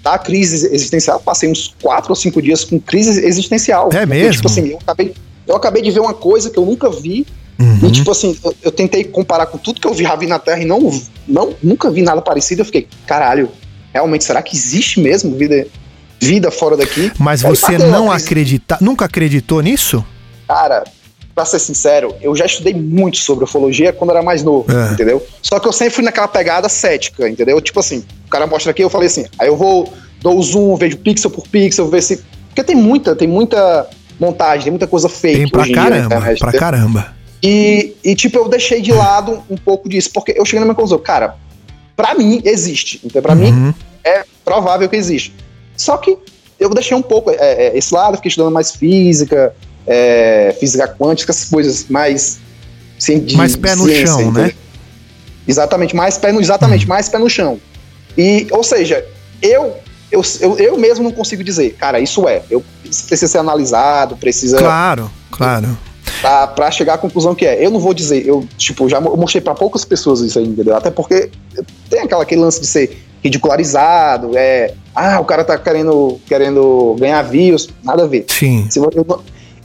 [0.02, 3.88] Da crise existencial, passei uns quatro ou cinco dias com crise existencial.
[3.88, 4.32] É Porque, mesmo?
[4.32, 5.14] Tipo assim, eu acabei,
[5.46, 7.26] eu acabei de ver uma coisa que eu nunca vi.
[7.58, 7.88] Uhum.
[7.88, 10.38] E tipo assim, eu, eu tentei comparar com tudo que eu vi, já vi na
[10.38, 10.90] Terra e não,
[11.28, 12.62] não nunca vi nada parecido.
[12.62, 13.50] Eu fiquei, caralho,
[13.92, 15.66] realmente, será que existe mesmo vida,
[16.18, 17.12] vida fora daqui?
[17.18, 20.04] Mas Aí você não acredita, nunca acreditou nisso?
[20.48, 20.84] Cara,
[21.40, 24.92] pra ser sincero, eu já estudei muito sobre ufologia quando era mais novo, É.
[24.92, 25.24] entendeu?
[25.42, 27.60] Só que eu sempre fui naquela pegada cética, entendeu?
[27.62, 30.76] Tipo assim, o cara mostra aqui, eu falei assim, aí eu vou, dou o zoom,
[30.76, 32.22] vejo pixel por pixel, ver se.
[32.48, 36.04] Porque tem muita, tem muita montagem, tem muita coisa fake Tem pra em dia caramba,
[36.16, 37.14] internet, pra caramba.
[37.42, 40.74] E, e, tipo, eu deixei de lado um pouco disso, porque eu cheguei na minha
[40.74, 41.36] conclusão, cara,
[41.96, 43.00] pra mim existe.
[43.02, 43.74] Então, pra mim, Uhum.
[44.04, 45.34] é provável que existe.
[45.74, 46.18] Só que
[46.58, 49.54] eu deixei um pouco é, é, esse lado, fiquei estudando mais física,
[49.92, 52.38] é, física quântica, essas coisas mais.
[52.96, 54.42] Assim, de Mais pé no ciência, chão, entendeu?
[54.44, 54.52] né?
[55.48, 57.58] Exatamente, mais pé no, exatamente, mais pé no chão.
[58.16, 59.04] E, ou seja,
[59.42, 59.74] eu,
[60.12, 62.42] eu, eu, eu mesmo não consigo dizer, cara, isso é.
[62.50, 64.58] Eu, precisa ser analisado, precisa.
[64.58, 65.76] Claro, claro.
[66.20, 67.64] Pra, pra chegar à conclusão que é.
[67.64, 70.76] Eu não vou dizer, eu, tipo, já mo- mostrei pra poucas pessoas isso aí, entendeu?
[70.76, 71.30] Até porque
[71.88, 74.74] tem aquela, aquele lance de ser ridicularizado, é.
[74.94, 78.26] Ah, o cara tá querendo, querendo ganhar views, nada a ver.
[78.28, 78.66] Sim.
[78.68, 78.90] Se eu,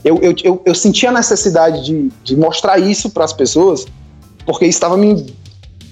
[0.06, 3.84] eu eu, eu, eu, senti a necessidade de, de mostrar isso para as pessoas,
[4.46, 5.26] porque estava me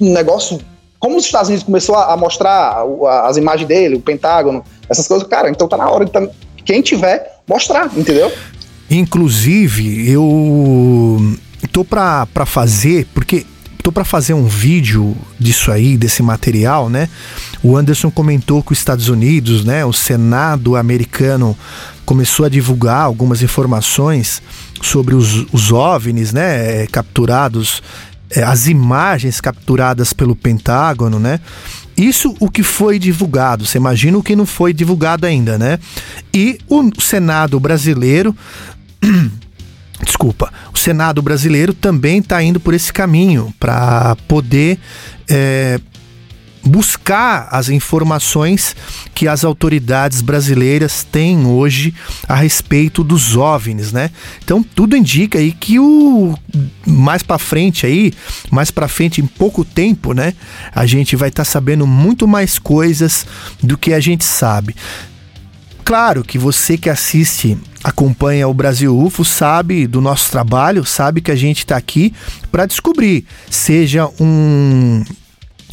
[0.00, 0.60] um negócio.
[0.98, 2.82] Como os Estados Unidos começou a, a mostrar
[3.24, 6.30] as imagens dele, o Pentágono, essas coisas, cara, então tá na hora de tam-
[6.64, 8.32] quem tiver mostrar, entendeu?
[8.90, 11.36] Inclusive, eu
[11.72, 13.44] tô pra fazer, porque
[13.82, 17.08] tô pra fazer um vídeo disso aí, desse material, né?
[17.62, 21.54] O Anderson comentou que os Estados Unidos, né, o Senado americano
[22.04, 24.42] começou a divulgar algumas informações
[24.82, 27.82] sobre os, os OVNIs, né, eh, capturados,
[28.30, 31.40] eh, as imagens capturadas pelo Pentágono, né?
[31.96, 35.78] Isso o que foi divulgado, você imagina o que não foi divulgado ainda, né?
[36.32, 38.36] E o Senado brasileiro
[40.04, 44.78] desculpa, o Senado brasileiro também está indo por esse caminho para poder
[45.28, 45.80] é,
[46.64, 48.74] buscar as informações
[49.14, 51.94] que as autoridades brasileiras têm hoje
[52.26, 54.10] a respeito dos OVNIs, né?
[54.42, 56.34] Então tudo indica aí que o
[56.86, 58.12] mais para frente aí,
[58.50, 60.34] mais para frente em pouco tempo, né,
[60.74, 63.26] a gente vai estar sabendo muito mais coisas
[63.62, 64.74] do que a gente sabe.
[65.84, 71.30] Claro que você que assiste, acompanha o Brasil UFO, sabe do nosso trabalho, sabe que
[71.30, 72.14] a gente está aqui
[72.50, 75.04] para descobrir, seja um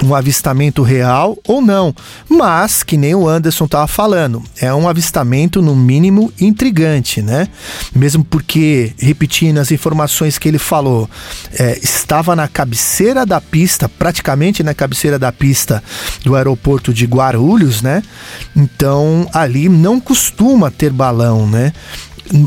[0.04, 1.94] um avistamento real ou não,
[2.28, 7.48] mas que nem o Anderson estava falando, é um avistamento no mínimo intrigante, né?
[7.94, 11.10] Mesmo porque, repetindo as informações que ele falou,
[11.54, 15.84] é, estava na cabeceira da pista, praticamente na cabeceira da pista
[16.24, 18.02] do aeroporto de Guarulhos, né?
[18.56, 21.74] Então ali não costuma ter balão, né?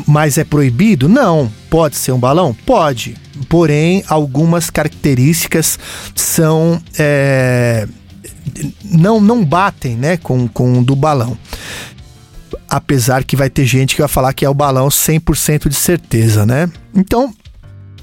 [0.07, 1.09] Mas é proibido?
[1.09, 1.51] Não.
[1.68, 2.57] Pode ser um balão?
[2.66, 3.16] Pode.
[3.49, 5.79] Porém, algumas características
[6.14, 6.81] são.
[6.99, 7.87] é,
[8.85, 11.37] não, não batem né, com, com o do balão.
[12.68, 16.47] Apesar que vai ter gente que vai falar que é o balão 100% de certeza,
[16.47, 16.70] né?
[16.94, 17.33] Então,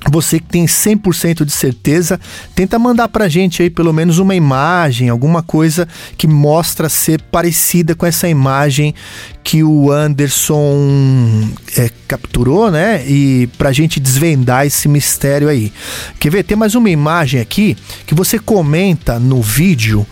[0.10, 2.20] você que tem 100% de certeza,
[2.56, 5.88] tenta mandar pra gente aí pelo menos uma imagem, alguma coisa
[6.18, 8.96] que mostra ser parecida com essa imagem
[9.44, 13.04] que o Anderson é, capturou, né?
[13.08, 15.72] E pra gente desvendar esse mistério aí.
[16.20, 16.44] Quer ver?
[16.44, 20.06] Tem mais uma imagem aqui que você comenta no vídeo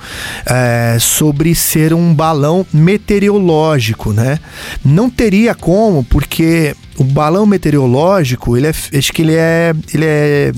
[0.46, 4.40] é, sobre ser um balão meteorológico, né?
[4.84, 10.52] Não teria como, porque o balão meteorológico, ele é, acho que ele é, ele é,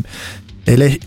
[0.66, 1.00] ele é,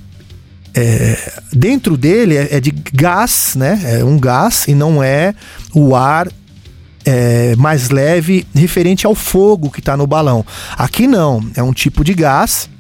[0.80, 3.80] é, dentro dele é, é de gás, né?
[3.84, 5.34] É um gás e não é
[5.74, 6.28] o ar
[7.04, 10.46] é, mais leve referente ao fogo que está no balão.
[10.78, 12.70] Aqui não, é um tipo de gás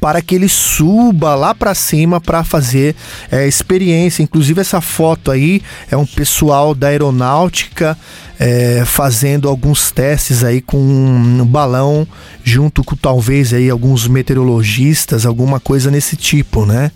[0.00, 2.94] para que ele suba lá para cima para fazer
[3.30, 4.22] é, experiência.
[4.22, 7.96] Inclusive essa foto aí é um pessoal da aeronáutica
[8.38, 12.06] é, fazendo alguns testes aí com um balão
[12.44, 16.92] junto com talvez aí alguns meteorologistas, alguma coisa nesse tipo, né?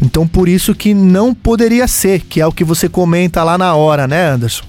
[0.00, 3.74] Então por isso que não poderia ser, que é o que você comenta lá na
[3.74, 4.64] hora, né, Anderson?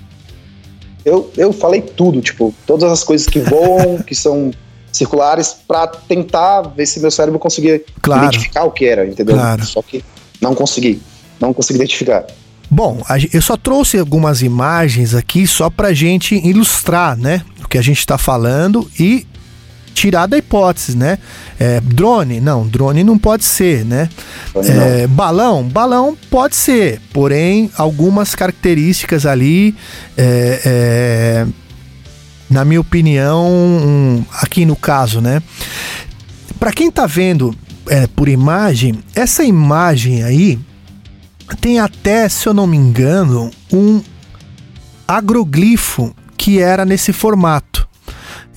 [1.04, 4.52] Eu, eu falei tudo, tipo, todas as coisas que voam, que são
[4.93, 8.25] circulares, pra tentar ver se meu cérebro conseguia Claro.
[8.25, 9.36] identificar o que era, entendeu?
[9.36, 9.65] Claro.
[9.65, 10.03] Só que
[10.39, 11.01] não consegui.
[11.39, 12.25] Não consegui identificar.
[12.69, 13.01] Bom,
[13.32, 17.43] eu só trouxe algumas imagens aqui só pra gente ilustrar, né?
[17.63, 19.27] O que a gente tá falando e
[19.93, 21.19] tirar da hipótese, né?
[21.60, 24.10] É, drone, não, drone não pode ser, né?
[24.56, 29.75] É, balão, balão pode ser, porém algumas características ali,
[30.17, 31.47] é, é,
[32.54, 35.42] na minha opinião, um, aqui no caso, né?
[36.60, 37.54] Para quem tá vendo
[37.89, 40.60] é, por imagem, essa imagem aí
[41.60, 44.02] tem até, se eu não me engano, um
[45.08, 47.88] agroglifo que era nesse formato.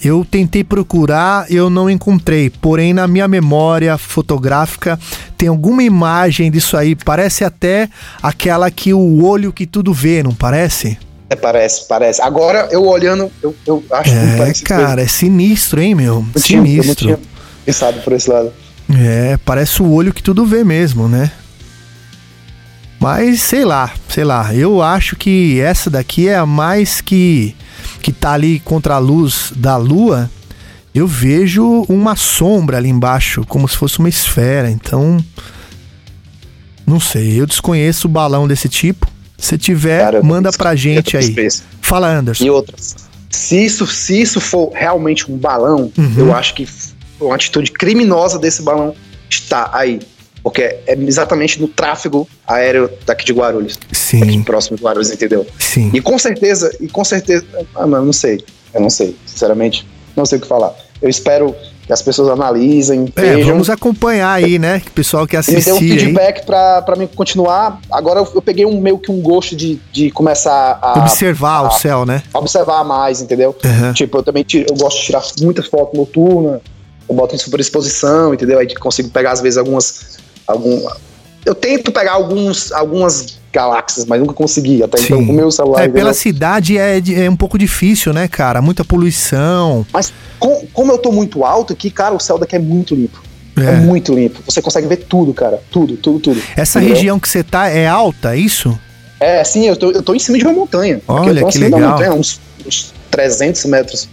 [0.02, 2.50] Eu tentei procurar, eu não encontrei.
[2.50, 4.98] Porém, na minha memória fotográfica
[5.38, 6.94] tem alguma imagem disso aí.
[6.94, 7.88] Parece até
[8.22, 10.98] aquela que o olho que tudo vê, não parece?
[11.28, 12.22] É, parece, parece.
[12.22, 16.24] Agora, eu olhando, eu, eu acho que É, parece cara, é sinistro, hein, meu?
[16.34, 17.06] Eu tinha- eu não Sinistro.
[17.06, 17.18] tinha
[17.64, 18.52] pensado por esse lado.
[18.96, 21.32] É, parece o olho que tudo vê mesmo, né?
[23.00, 24.54] Mas sei lá, sei lá.
[24.54, 27.54] Eu acho que essa daqui é a mais que
[28.00, 30.30] que tá ali contra a luz da lua.
[30.94, 34.70] Eu vejo uma sombra ali embaixo, como se fosse uma esfera.
[34.70, 35.22] Então,
[36.86, 37.38] não sei.
[37.40, 39.06] Eu desconheço o balão desse tipo.
[39.38, 41.34] Se tiver, Cara, manda pra gente aí.
[41.82, 42.44] Fala, Anderson.
[42.44, 42.96] E outras.
[43.30, 46.14] Se isso, se isso for realmente um balão, Uhum.
[46.16, 46.66] eu acho que
[47.20, 48.94] uma atitude criminosa desse balão
[49.28, 50.00] está aí.
[50.42, 53.76] Porque é exatamente no tráfego aéreo daqui de Guarulhos.
[53.84, 55.44] Aqui Sim, próximo de Guarulhos, entendeu?
[55.58, 55.90] sim.
[55.92, 57.44] E com certeza, e com certeza.
[57.74, 58.44] Ah, eu não sei.
[58.72, 59.16] Eu não sei.
[59.26, 59.84] Sinceramente,
[60.16, 60.72] não sei o que falar.
[61.02, 61.54] eu espero
[61.86, 63.50] que as pessoas analisem, É, vejam.
[63.52, 64.82] vamos acompanhar aí, né?
[64.86, 67.80] O pessoal que E me deu um feedback pra, pra mim continuar.
[67.92, 71.66] Agora eu, eu peguei um meio que um gosto de, de começar a observar o
[71.66, 72.22] a- céu, né?
[72.34, 73.54] observar mais, entendeu?
[73.64, 73.92] Aham.
[73.92, 76.60] Tipo, eu também tiro- eu gosto de tirar muitas fotos noturnas,
[77.08, 78.58] eu boto em superexposição, entendeu?
[78.58, 80.18] Aí consigo pegar, às vezes, algumas.
[80.46, 80.88] Algum,
[81.44, 84.82] eu tento pegar alguns, algumas galáxias, mas nunca consegui.
[84.82, 85.26] Até então, Sim.
[85.26, 85.82] com o meu celular.
[85.84, 88.60] É, pela cidade é, é um pouco difícil, né, cara?
[88.60, 89.86] Muita poluição.
[89.92, 93.22] Mas com- como eu tô muito alto aqui, cara, o céu daqui é muito limpo.
[93.58, 93.64] É.
[93.64, 93.72] É.
[93.76, 94.40] muito limpo.
[94.44, 95.58] Você consegue ver tudo, cara.
[95.70, 96.42] Tudo, tudo, tudo.
[96.54, 96.94] Essa Entendeu?
[96.94, 98.78] região que você tá é alta, é isso?
[99.18, 101.00] É, sim, eu tô, eu tô em cima de uma montanha.
[101.08, 101.92] Olha, eu tô que legal.
[101.92, 104.08] montanha, uns, uns 300 metros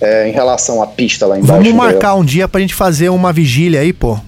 [0.00, 1.62] é, em relação à pista lá embaixo.
[1.62, 4.18] Vamos marcar um dia pra gente fazer uma vigília aí, pô.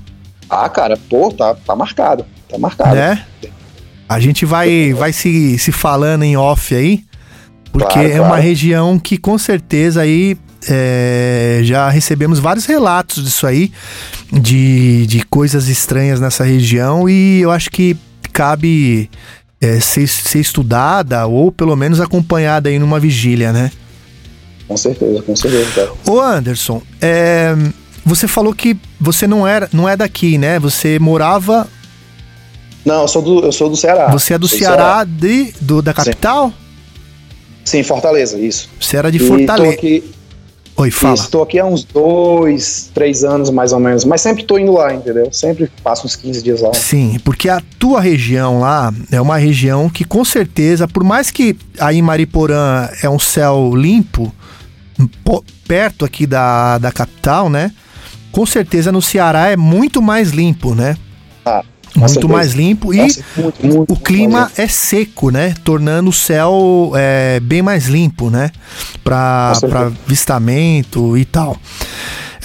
[0.51, 2.27] Ah, cara, pô, tá, tá marcado.
[2.47, 2.95] Tá marcado.
[2.95, 3.25] Né?
[4.09, 7.05] A gente vai, vai se, se falando em off aí,
[7.73, 8.43] porque Claro, é uma claro.
[8.43, 10.37] região que com certeza aí
[10.69, 13.71] é, já recebemos vários relatos disso aí,
[14.33, 17.97] de, de coisas estranhas nessa região, e eu acho que
[18.33, 19.11] cabe
[19.61, 23.71] é, ser, ser estudada ou pelo menos acompanhada aí numa vigília, né?
[24.67, 25.93] Com certeza, com certeza, cara.
[26.07, 27.55] Ô Anderson, é,
[28.05, 30.59] você falou que você não, era, não é daqui, né?
[30.59, 31.67] Você morava.
[32.85, 34.09] Não, eu sou do, eu sou do Ceará.
[34.11, 36.53] Você é do Sou Ceará, de, do, da capital?
[37.65, 38.69] Sim, Fortaleza, isso.
[38.81, 39.75] Você era de Fortaleza.
[39.75, 40.03] aqui,
[40.77, 41.15] Oi, fala.
[41.15, 44.95] Estou aqui há uns dois, três anos mais ou menos, mas sempre tô indo lá,
[44.95, 45.29] entendeu?
[45.33, 46.73] Sempre passo uns 15 dias lá.
[46.73, 51.57] Sim, porque a tua região lá é uma região que com certeza, por mais que
[51.81, 54.33] aí em Mariporã é um céu limpo,
[55.25, 57.73] po- perto aqui da, da capital, né?
[58.31, 60.97] Com certeza no Ceará é muito mais limpo, né?
[61.45, 61.65] Ah,
[61.97, 65.55] muito mais limpo e Nossa, muito, muito, o clima é seco, né?
[65.65, 68.51] Tornando o céu é, bem mais limpo, né?
[69.03, 69.53] Para
[70.07, 71.57] avistamento e tal.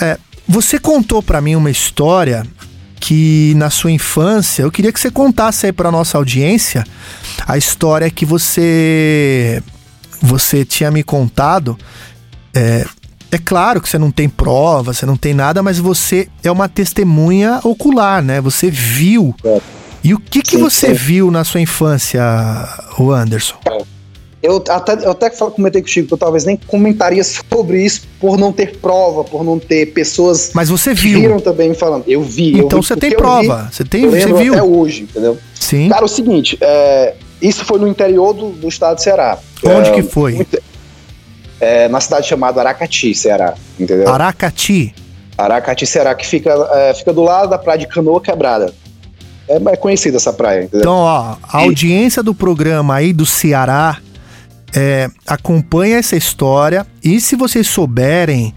[0.01, 2.45] É, você contou para mim uma história
[2.99, 6.85] que na sua infância, eu queria que você contasse aí para nossa audiência
[7.45, 9.61] a história que você
[10.21, 11.77] você tinha me contado.
[12.53, 12.85] É,
[13.35, 16.67] é claro que você não tem prova, você não tem nada, mas você é uma
[16.69, 18.39] testemunha ocular, né?
[18.41, 19.33] Você viu.
[19.43, 19.59] É.
[20.03, 20.93] E o que, que Sim, você sim.
[20.93, 22.21] viu na sua infância,
[22.99, 23.55] o Anderson?
[24.41, 28.01] Eu até, eu até comentei com o Chico que eu talvez nem comentaria sobre isso
[28.19, 31.21] por não ter prova, por não ter pessoas Mas você que viu.
[31.21, 32.03] viram também falando.
[32.07, 32.57] Eu vi.
[32.57, 33.69] eu Então vi você tem eu vi, prova.
[33.71, 34.53] Você tem, eu você viu.
[34.53, 35.37] até hoje, entendeu?
[35.57, 35.87] Sim.
[35.87, 39.37] Cara, o seguinte, é, isso foi no interior do, do estado de Ceará.
[39.63, 40.33] Onde É, que foi?
[40.33, 40.61] muito-
[41.63, 44.09] é, na cidade chamada Aracati, Ceará, entendeu?
[44.09, 44.93] Aracati.
[45.37, 48.73] Aracati, Ceará, que fica, é, fica do lado da praia de Canoa Quebrada.
[49.47, 50.81] É, é conhecida essa praia, entendeu?
[50.81, 53.97] Então, ó, a audiência do programa aí do Ceará
[54.75, 58.53] é, acompanha essa história e se vocês souberem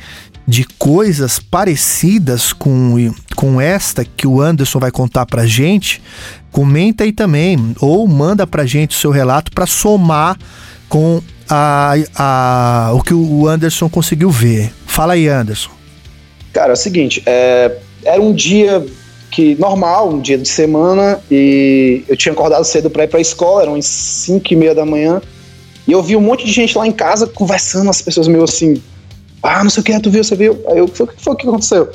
[0.46, 6.00] de coisas parecidas com, com esta que o Anderson vai contar pra gente,
[6.52, 10.38] comenta aí também ou manda pra gente o seu relato pra somar
[10.88, 14.72] com a, a, o que o Anderson conseguiu ver.
[14.86, 15.70] Fala aí, Anderson.
[16.52, 18.84] Cara, é o seguinte, é, era um dia
[19.30, 23.62] que normal, um dia de semana, e eu tinha acordado cedo pra ir pra escola,
[23.62, 25.20] eram as 5 e meia da manhã,
[25.86, 28.82] e eu vi um monte de gente lá em casa conversando, as pessoas meio assim,
[29.42, 30.58] ah, não sei o que, tu viu, você viu?
[30.68, 31.90] Aí eu, o que foi que aconteceu?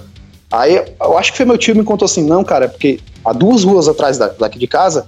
[0.52, 3.34] Aí eu acho que foi meu tio me contou assim, não, cara, é porque há
[3.34, 5.06] duas ruas atrás da- daqui de casa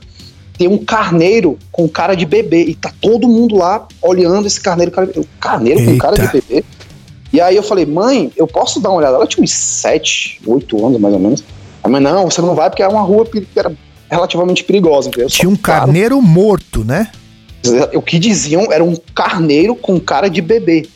[0.57, 4.91] tem um carneiro com cara de bebê, e tá todo mundo lá olhando esse carneiro,
[4.91, 6.43] cara, eu, carneiro com cara de Eita.
[6.47, 6.63] bebê?
[7.31, 9.15] E aí eu falei, mãe, eu posso dar uma olhada?
[9.15, 11.43] Ela tinha uns 7, 8 anos mais ou menos.
[11.83, 13.73] A mãe, não, você não vai porque é uma rua que era
[14.09, 15.09] relativamente perigosa.
[15.09, 15.27] Entendeu?
[15.27, 17.09] Tinha um cara, carneiro morto, né?
[17.93, 20.87] O que diziam era um carneiro com cara de bebê.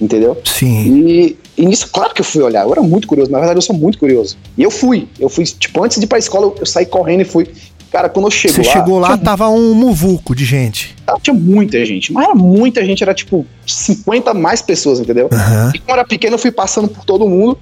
[0.00, 0.40] Entendeu?
[0.44, 1.06] Sim.
[1.06, 2.64] E, e nisso, claro que eu fui olhar.
[2.64, 3.30] Eu era muito curioso.
[3.30, 4.36] Na verdade, eu sou muito curioso.
[4.56, 5.08] E eu fui.
[5.18, 7.48] Eu fui, tipo, antes de ir pra escola, eu, eu saí correndo e fui.
[7.92, 8.72] Cara, quando eu chego Você lá.
[8.72, 10.96] chegou lá, tinha, tava um muvuco de gente.
[11.22, 12.10] tinha muita gente.
[12.12, 15.28] Mas era muita gente, era tipo 50 mais pessoas, entendeu?
[15.30, 15.70] Aham.
[15.74, 17.58] E quando eu era pequeno, eu fui passando por todo mundo.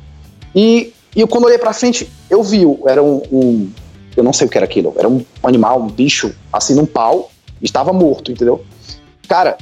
[0.55, 3.71] E, e eu, quando eu olhei pra frente, eu vi, era um, um-
[4.17, 4.95] Eu não sei o que era aquilo.
[4.97, 7.31] Era um animal, um bicho, assim, num pau.
[7.61, 8.65] e Estava morto, entendeu?
[9.29, 9.57] Cara,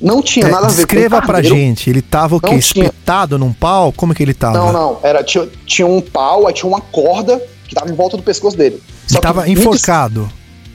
[0.00, 1.54] não tinha É, nada a ver com pra carneiro.
[1.56, 2.50] gente, ele tava o quê?
[2.50, 2.84] Não tinha.
[2.86, 3.92] Espetado num pau?
[3.92, 4.56] Como que ele tava?
[4.56, 4.98] Não, não.
[5.02, 8.56] Era, tinha, tinha um pau, aí tinha uma corda que tava em volta do pescoço
[8.56, 8.82] dele.
[9.10, 10.30] Ele tava muito enforcado.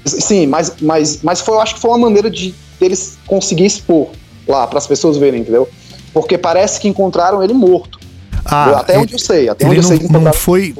[0.06, 4.10] Sim, mas, mas, mas foi, eu acho que foi uma maneira de deles conseguir expor
[4.48, 5.68] lá para as pessoas verem, entendeu?
[6.14, 8.00] Porque parece que encontraram ele morto.
[8.46, 10.74] Ah, até ele, onde eu sei, até onde eu não, sei que não foi.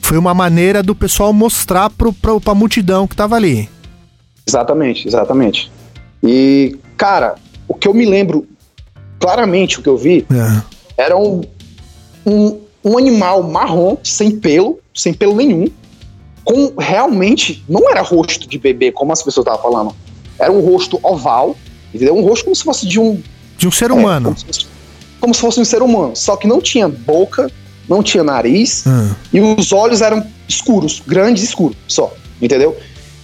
[0.00, 3.68] Foi uma maneira do pessoal mostrar pro, pro, pra multidão que tava ali.
[4.46, 5.70] Exatamente, exatamente.
[6.22, 7.34] E, cara,
[7.68, 8.46] o que eu me lembro
[9.18, 10.62] claramente, o que eu vi, É.
[10.96, 11.42] era um.
[12.26, 15.68] um, um animal marrom, sem pelo, sem pelo nenhum,
[16.44, 19.94] com realmente, não era rosto de bebê, como as pessoas estavam falando,
[20.38, 21.56] era um rosto oval,
[21.94, 22.16] entendeu?
[22.16, 23.20] Um rosto como se fosse de um...
[23.56, 24.26] De um ser é, humano.
[24.26, 24.66] como, se fosse,
[25.20, 27.50] como se fosse um ser humano, só que não tinha boca,
[27.88, 32.76] não tinha nariz, Ah, e os olhos eram escuros, grandes escuros, só, entendeu?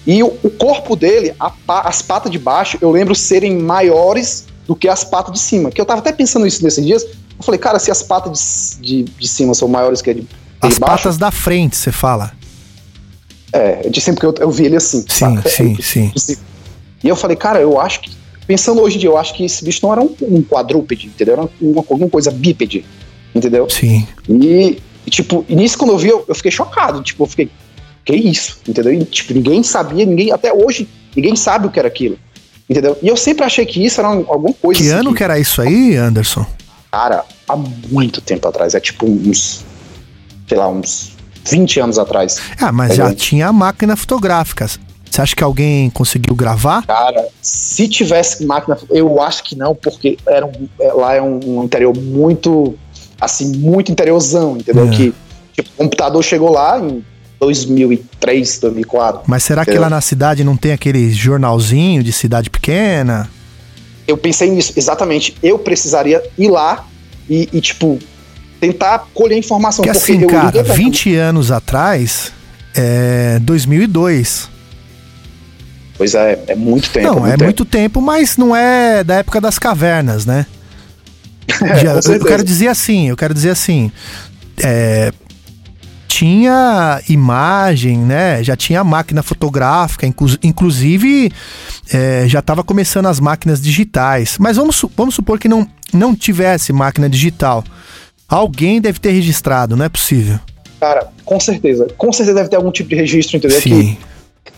[0.07, 1.53] E o, o corpo dele, a
[1.85, 5.71] as patas de baixo, eu lembro serem maiores do que as patas de cima.
[5.71, 7.03] Que eu tava até pensando isso nesses dias.
[7.03, 10.21] Eu falei, cara, se as patas de, de, de cima são maiores que a de,
[10.23, 10.29] de
[10.62, 10.97] As baixo.
[10.97, 12.33] patas da frente, você fala.
[13.53, 15.05] É, de sempre que eu, eu vi ele assim.
[15.09, 16.09] Sim, sim, sim.
[16.14, 16.42] De cima.
[17.03, 18.11] E eu falei, cara, eu acho que.
[18.46, 21.34] Pensando hoje em dia, eu acho que esse bicho não era um, um quadrúpede, entendeu?
[21.34, 22.82] Era uma, alguma coisa bípede,
[23.34, 23.68] entendeu?
[23.68, 24.07] Sim.
[24.28, 24.78] E,
[25.11, 27.03] tipo, e nisso quando eu vi, eu, eu fiquei chocado.
[27.03, 27.51] Tipo, eu fiquei,
[28.07, 28.59] que isso?
[28.66, 28.92] Entendeu?
[28.94, 32.18] E, tipo, ninguém sabia, ninguém, até hoje, ninguém sabe o que era aquilo.
[32.70, 32.96] Entendeu?
[33.03, 34.80] E eu sempre achei que isso era um- alguma coisa.
[34.80, 36.46] Que assim, ano que era isso aí, Anderson?
[36.90, 38.74] Cara, há muito tempo atrás.
[38.74, 39.62] É tipo uns,
[40.49, 41.12] sei lá, uns
[41.45, 42.39] 20 anos atrás.
[42.61, 44.66] Ah, mas já tinha máquina fotográfica.
[45.11, 46.86] Você acha que alguém conseguiu gravar?
[46.86, 51.64] Cara, se tivesse máquina, eu acho que não, porque era um- é, lá é um,
[51.64, 52.74] interior muito,
[53.20, 54.86] assim, muito interiorzão, entendeu?
[54.86, 54.91] É.
[54.91, 55.14] Que
[55.55, 57.03] tipo, o computador chegou lá em
[57.41, 59.22] 2003, 2004.
[59.26, 63.28] Mas será que Eu- lá na cidade não tem aquele jornalzinho de cidade pequena?
[64.07, 65.36] Eu pensei nisso, exatamente.
[65.43, 66.86] Eu precisaria ir lá
[67.28, 67.99] e, e, tipo,
[68.61, 69.84] tentar colher informação.
[69.84, 72.32] Porque assim, eu cara, liguei pra- 20 anos atrás,
[72.74, 74.48] é 2002.
[75.96, 77.06] Pois é, é muito tempo.
[77.14, 77.44] não, é tempo.
[77.44, 80.46] muito tempo, mas não é da época das cavernas, né?
[81.82, 82.24] Já- eu certeza.
[82.24, 83.90] quero dizer assim, eu quero dizer assim,
[84.62, 85.12] é,
[86.06, 88.42] tinha imagem, né?
[88.44, 91.32] Já tinha máquina fotográfica, inclu- inclusive
[91.92, 94.36] é, já estava começando as máquinas digitais.
[94.38, 97.64] Mas vamos, su- vamos supor que não, não tivesse máquina digital.
[98.29, 100.39] Alguém deve ter registrado, não é possível.
[100.79, 101.87] Cara, com certeza.
[101.97, 103.61] Com certeza deve ter algum tipo de registro, entendeu?
[103.61, 103.97] Que Sim.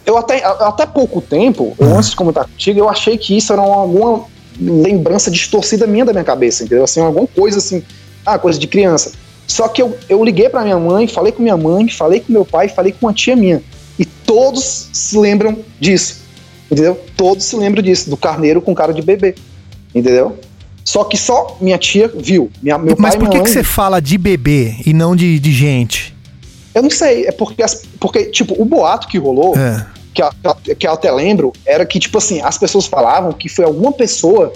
[0.05, 3.63] eu até, até pouco tempo, ou antes de comentar contigo, eu achei que isso era
[3.63, 4.25] uma- alguma
[4.61, 6.85] lembrança distorcida minha da minha cabeça, entendeu?
[6.85, 7.83] Assim, alguma coisa assim,
[8.27, 9.13] ah, coisa de criança.
[9.47, 12.45] Só que eu, eu liguei pra minha mãe, falei com minha mãe, falei com meu
[12.45, 13.63] pai, falei com uma tia minha.
[13.99, 16.23] E todos se lembram disso,
[16.71, 17.01] entendeu?
[17.17, 19.35] Todos se lembram disso, do carneiro com cara de bebê,
[19.95, 20.39] entendeu?
[20.85, 22.51] Só que só minha tia viu.
[22.63, 25.53] Minha, meu Mas pai por que, que você fala de bebê e não de, de
[25.53, 26.15] gente?
[26.75, 29.87] Eu não sei, é porque, as- porque tipo, o boato que rolou, É.
[30.15, 33.65] que, eu- que eu até lembro, era que, tipo assim, as pessoas falavam que foi
[33.65, 34.53] alguma pessoa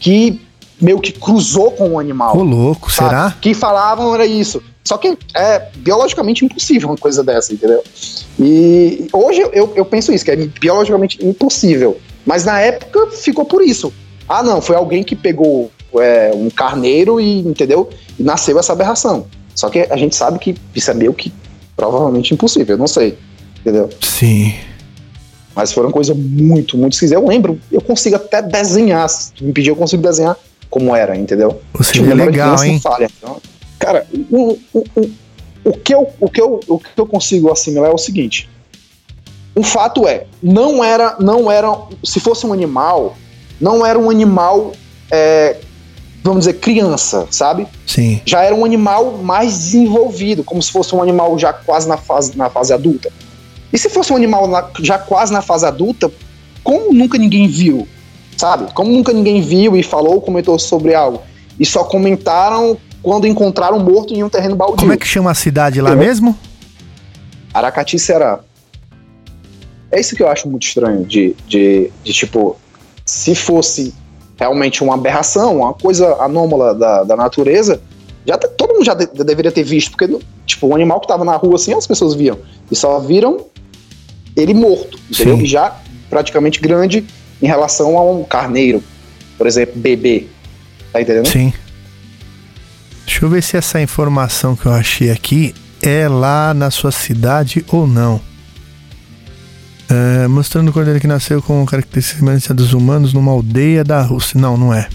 [0.00, 0.40] que
[0.80, 2.36] meio que cruzou com o animal.
[2.36, 3.08] Ô, louco, sabe?
[3.10, 3.36] será?
[3.40, 4.62] Que falavam era isso.
[4.82, 7.82] Só que é biologicamente impossível uma coisa dessa, entendeu?
[8.38, 11.98] E hoje eu, eu penso isso, que é biologicamente impossível.
[12.26, 13.92] Mas na época ficou por isso.
[14.28, 17.90] Ah, não, foi alguém que pegou é, um carneiro e, entendeu?
[18.18, 19.26] E nasceu essa aberração.
[19.54, 21.32] Só que a gente sabe que isso é meio que
[21.76, 23.16] provavelmente impossível, eu não sei.
[23.60, 23.88] Entendeu?
[24.00, 24.54] Sim.
[25.54, 27.18] Mas foi uma coisa muito, muito esquisita.
[27.18, 29.08] Eu lembro, eu consigo até desenhar.
[29.08, 30.36] Se tu me pedir, eu consigo desenhar
[30.68, 31.60] como era, entendeu?
[31.74, 32.80] Você Tipo, é legal, hein?
[32.80, 33.08] falha.
[33.18, 33.40] Então,
[33.78, 35.10] cara, o, o, o,
[35.64, 38.50] o, que eu, o, que eu, o que eu consigo assimilar é o seguinte.
[39.54, 41.72] O fato é, não era, não era,
[42.02, 43.16] se fosse um animal,
[43.60, 44.72] não era um animal,
[45.10, 45.56] é,
[46.22, 47.66] vamos dizer, criança, sabe?
[47.86, 48.20] Sim.
[48.24, 52.36] Já era um animal mais desenvolvido, como se fosse um animal já quase na fase,
[52.36, 53.10] na fase adulta.
[53.72, 56.10] E se fosse um animal na- já quase na fase adulta,
[56.62, 57.86] como nunca ninguém viu,
[58.36, 58.72] sabe?
[58.72, 61.20] Como nunca ninguém viu e falou, comentou sobre algo.
[61.58, 64.76] E só comentaram quando encontraram morto em um terreno baldio.
[64.78, 66.36] Como é que chama a cidade lá Eu- mesmo?
[67.52, 68.40] Aracati, Ceará.
[69.90, 72.56] É isso que eu acho muito estranho, de, de, de tipo,
[73.04, 73.94] se fosse
[74.36, 77.80] realmente uma aberração, uma coisa anômala da, da natureza,
[78.26, 81.24] já te- todo mundo já de- deveria ter visto, porque, tipo, o animal que tava
[81.24, 82.38] na rua assim, as pessoas viam,
[82.70, 83.44] e só viram
[84.36, 85.36] ele morto, entendeu?
[85.38, 85.46] Sim.
[85.46, 85.76] Já
[86.10, 87.04] praticamente grande
[87.42, 88.82] em relação a um carneiro,
[89.38, 90.26] por exemplo, bebê,
[90.92, 91.28] tá entendendo?
[91.28, 91.52] Sim.
[93.06, 97.64] Deixa eu ver se essa informação que eu achei aqui é lá na sua cidade
[97.68, 98.20] ou não.
[99.94, 104.40] É, mostrando o cordeiro que nasceu com características semelhantes dos humanos numa aldeia da Rússia.
[104.40, 104.88] Não, não é.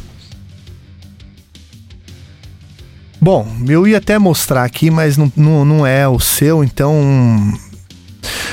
[3.22, 7.54] Bom, eu ia até mostrar aqui, mas não, não, não é o seu, então.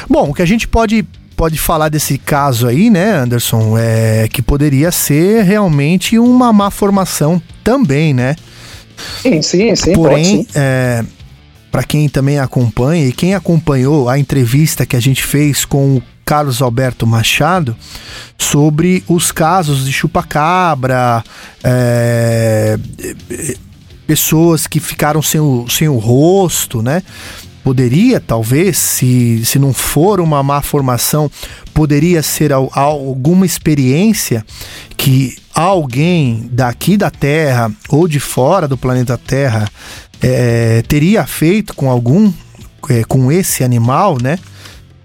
[0.08, 1.04] Bom, o que a gente pode,
[1.36, 7.42] pode falar desse caso aí, né, Anderson, é que poderia ser realmente uma má formação
[7.64, 8.36] também, né?
[9.22, 10.46] Sim, sim, sim, pode Porém, sim.
[10.54, 11.04] é,
[11.70, 16.02] para quem também acompanha e quem acompanhou a entrevista que a gente fez com o
[16.26, 17.76] Carlos Alberto Machado
[18.36, 21.22] sobre os casos de chupacabra,
[21.62, 22.76] é,
[24.08, 27.02] pessoas que ficaram sem o, sem o rosto, né?
[27.62, 31.30] Poderia, talvez, se, se não for uma má formação,
[31.72, 34.44] poderia ser al, alguma experiência
[34.96, 39.68] que alguém daqui da Terra ou de fora do planeta Terra
[40.20, 42.32] é, teria feito com algum,
[42.88, 44.38] é, com esse animal, né?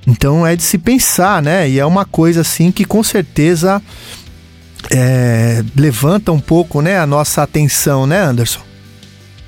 [0.06, 1.70] Então é de se pensar, né?
[1.70, 3.82] E é uma coisa assim que com certeza
[4.90, 8.62] é, levanta um pouco, né, a nossa atenção, né, Anderson?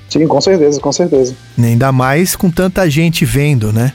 [0.08, 1.34] Sim, com certeza, com certeza.
[1.58, 3.92] Ainda mais com tanta gente vendo, né?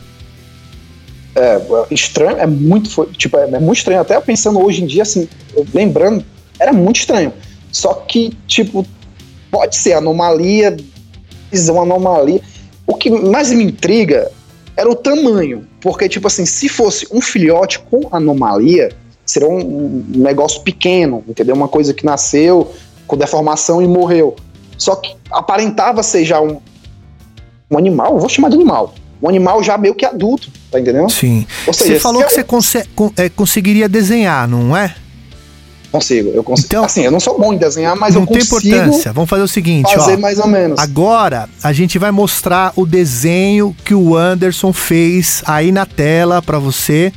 [1.35, 4.01] É, estranho, é muito, tipo, é, é muito estranho.
[4.01, 5.29] Até pensando hoje em dia, assim,
[5.73, 6.25] lembrando,
[6.59, 7.31] era muito estranho.
[7.71, 8.85] Só que, tipo,
[9.49, 10.75] pode ser anomalia,
[11.69, 12.41] uma anomalia.
[12.85, 14.29] O que mais me intriga
[14.79, 15.67] era o tamanho.
[15.81, 18.91] Porque, tipo assim, se fosse um filhote com anomalia,
[19.25, 21.53] seria um, um negócio pequeno, entendeu?
[21.53, 22.71] Uma coisa que nasceu
[23.05, 24.35] com deformação e morreu.
[24.77, 26.61] Só que aparentava ser já um,
[27.69, 28.95] um animal, vou chamar de animal.
[29.21, 31.09] Um animal já meio que adulto, tá entendendo?
[31.09, 31.45] Sim.
[31.65, 32.45] Seja, você falou que eu...
[32.45, 32.85] você
[33.17, 34.95] é, conseguiria desenhar, não é?
[35.91, 36.67] Consigo, eu consigo.
[36.67, 38.61] Então, assim, eu não sou bom em desenhar, mas não eu consigo.
[38.61, 39.11] tem importância.
[39.11, 40.79] Vamos fazer o seguinte, fazer ó, mais ou menos.
[40.79, 46.59] Agora a gente vai mostrar o desenho que o Anderson fez aí na tela para
[46.59, 47.11] você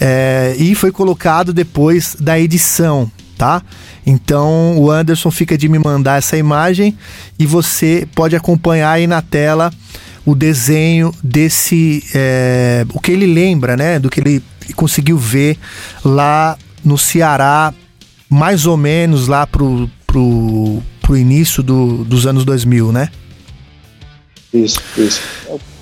[0.00, 3.62] é, e foi colocado depois da edição, tá?
[4.06, 6.96] Então o Anderson fica de me mandar essa imagem
[7.36, 9.72] e você pode acompanhar aí na tela
[10.24, 12.04] o desenho desse.
[12.14, 13.98] É, o que ele lembra, né?
[13.98, 14.42] Do que ele
[14.74, 15.56] conseguiu ver
[16.04, 17.74] lá no Ceará,
[18.28, 23.10] mais ou menos lá pro, pro, pro início do, dos anos 2000, né?
[24.52, 25.20] Isso, isso.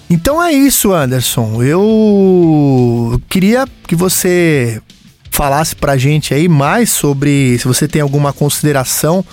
[0.08, 1.62] Então é isso, Anderson.
[1.62, 4.80] Eu queria que você
[5.34, 9.24] falasse pra gente aí mais sobre se você tem alguma consideração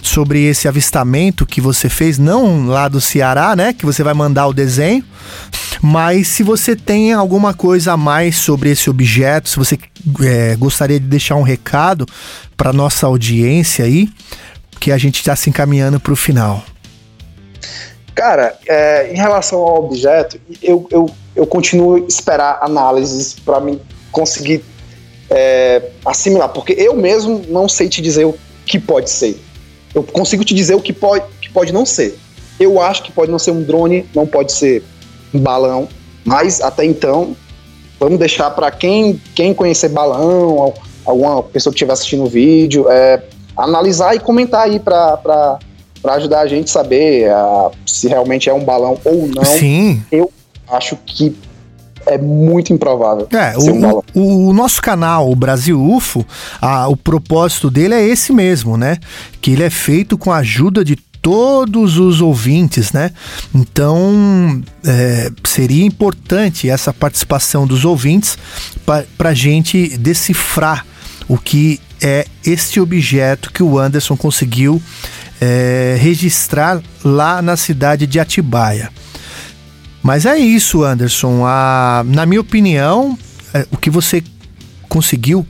[0.00, 3.72] sobre esse avistamento que você fez, não lá do Ceará, né?
[3.72, 5.04] Que você vai mandar o desenho,
[5.82, 9.76] mas se você tem alguma coisa a mais sobre esse objeto, se você
[10.22, 12.06] é, gostaria de deixar um recado
[12.56, 14.08] para nossa audiência aí,
[14.80, 16.62] que a gente está se encaminhando para o final.
[18.14, 23.80] Cara, é, em relação ao objeto, eu, eu, eu continuo esperar análises para me
[24.10, 24.64] conseguir
[25.30, 28.34] é, assimilar, porque eu mesmo não sei te dizer o
[28.66, 29.40] que pode ser.
[29.94, 32.18] Eu consigo te dizer o que pode, que pode não ser.
[32.58, 34.82] Eu acho que pode não ser um drone, não pode ser
[35.32, 35.88] um balão,
[36.24, 37.36] mas até então,
[37.98, 40.72] vamos deixar para quem, quem conhecer balão,
[41.04, 43.22] alguma pessoa que estiver assistindo o vídeo, é,
[43.56, 45.58] analisar e comentar aí para
[46.04, 49.44] ajudar a gente a saber uh, se realmente é um balão ou não.
[49.44, 50.02] Sim.
[50.12, 50.30] Eu
[50.70, 51.36] acho que
[52.06, 53.28] é muito improvável.
[53.32, 56.24] É, o, o, o, nosso canal, o Brasil UFO,
[56.60, 58.96] a, o propósito dele é esse mesmo, né?
[59.40, 60.96] Que ele é feito com a ajuda de
[61.28, 63.10] todos os ouvintes, né?
[63.54, 68.38] Então é, seria importante essa participação dos ouvintes
[68.86, 70.86] para a gente decifrar
[71.28, 74.80] o que é este objeto que o Anderson conseguiu
[75.38, 78.90] é, registrar lá na cidade de Atibaia.
[80.02, 81.44] Mas é isso, Anderson.
[81.44, 83.18] A, na minha opinião,
[83.52, 84.24] é, o que você
[84.88, 85.46] conseguiu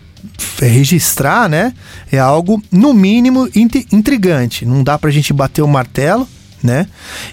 [0.61, 1.75] registrar, né?
[2.11, 4.65] É algo, no mínimo, intrigante.
[4.65, 6.29] Não dá pra gente bater o martelo,
[6.63, 6.87] né?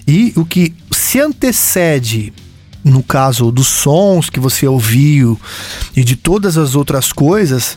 [0.06, 2.32] E o que se antecede
[2.84, 5.38] no caso dos sons que você ouviu
[5.96, 7.76] e de todas as outras coisas,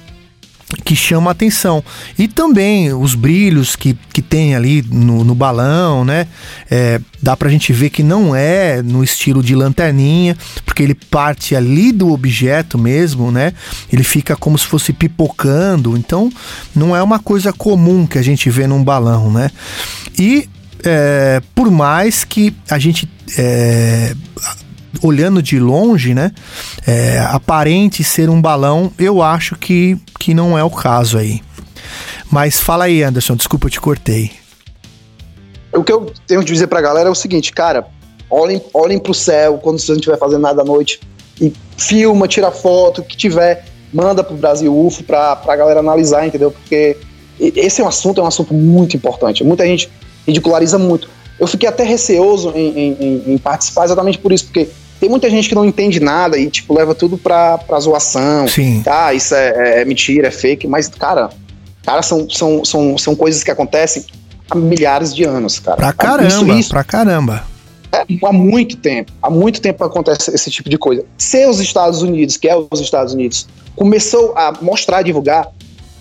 [0.83, 1.83] que chama a atenção.
[2.17, 6.27] E também os brilhos que, que tem ali no, no balão, né?
[6.69, 11.55] É, dá pra gente ver que não é no estilo de lanterninha, porque ele parte
[11.55, 13.53] ali do objeto mesmo, né?
[13.91, 16.31] Ele fica como se fosse pipocando, então
[16.75, 19.49] não é uma coisa comum que a gente vê num balão, né?
[20.17, 20.47] E
[20.83, 24.15] é, por mais que a gente é,
[25.01, 26.31] olhando de longe, né,
[26.85, 31.41] é, aparente ser um balão, eu acho que, que não é o caso aí.
[32.31, 34.31] Mas fala aí, Anderson, desculpa, eu te cortei.
[35.73, 37.87] O que eu tenho de dizer pra galera é o seguinte, cara,
[38.29, 40.99] olhem, olhem pro céu quando você não estiver fazendo nada à noite
[41.41, 46.27] e filma, tira foto, o que tiver, manda pro Brasil UFO pra, pra galera analisar,
[46.27, 46.51] entendeu?
[46.51, 46.97] Porque
[47.39, 49.43] esse é um assunto, é um assunto muito importante.
[49.43, 49.89] Muita gente
[50.27, 51.09] ridiculariza muito.
[51.39, 54.69] Eu fiquei até receoso em, em, em, participar exatamente por isso, porque
[54.99, 58.47] tem muita gente que não entende nada e, tipo, leva tudo pra, pra zoação.
[58.47, 58.83] Sim.
[58.85, 61.29] Ah, isso é, é mentira, é fake, mas, cara,
[61.83, 64.05] cara são, são, são, são coisas que acontecem
[64.49, 65.77] há milhares de anos, cara.
[65.77, 67.45] Pra caramba, isso, isso, pra caramba.
[67.91, 71.05] É, há muito tempo, há muito tempo acontece esse tipo de coisa.
[71.17, 75.47] Se os Estados Unidos, que é os Estados Unidos, começou a mostrar, divulgar,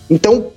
[0.09, 0.47] então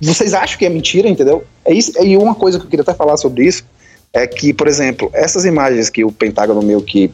[0.00, 1.44] vocês acham que é mentira, entendeu?
[1.64, 1.92] É isso.
[2.00, 3.64] E uma coisa que eu queria até falar sobre isso
[4.12, 7.10] é que, por exemplo, essas imagens que o Pentágono meu que,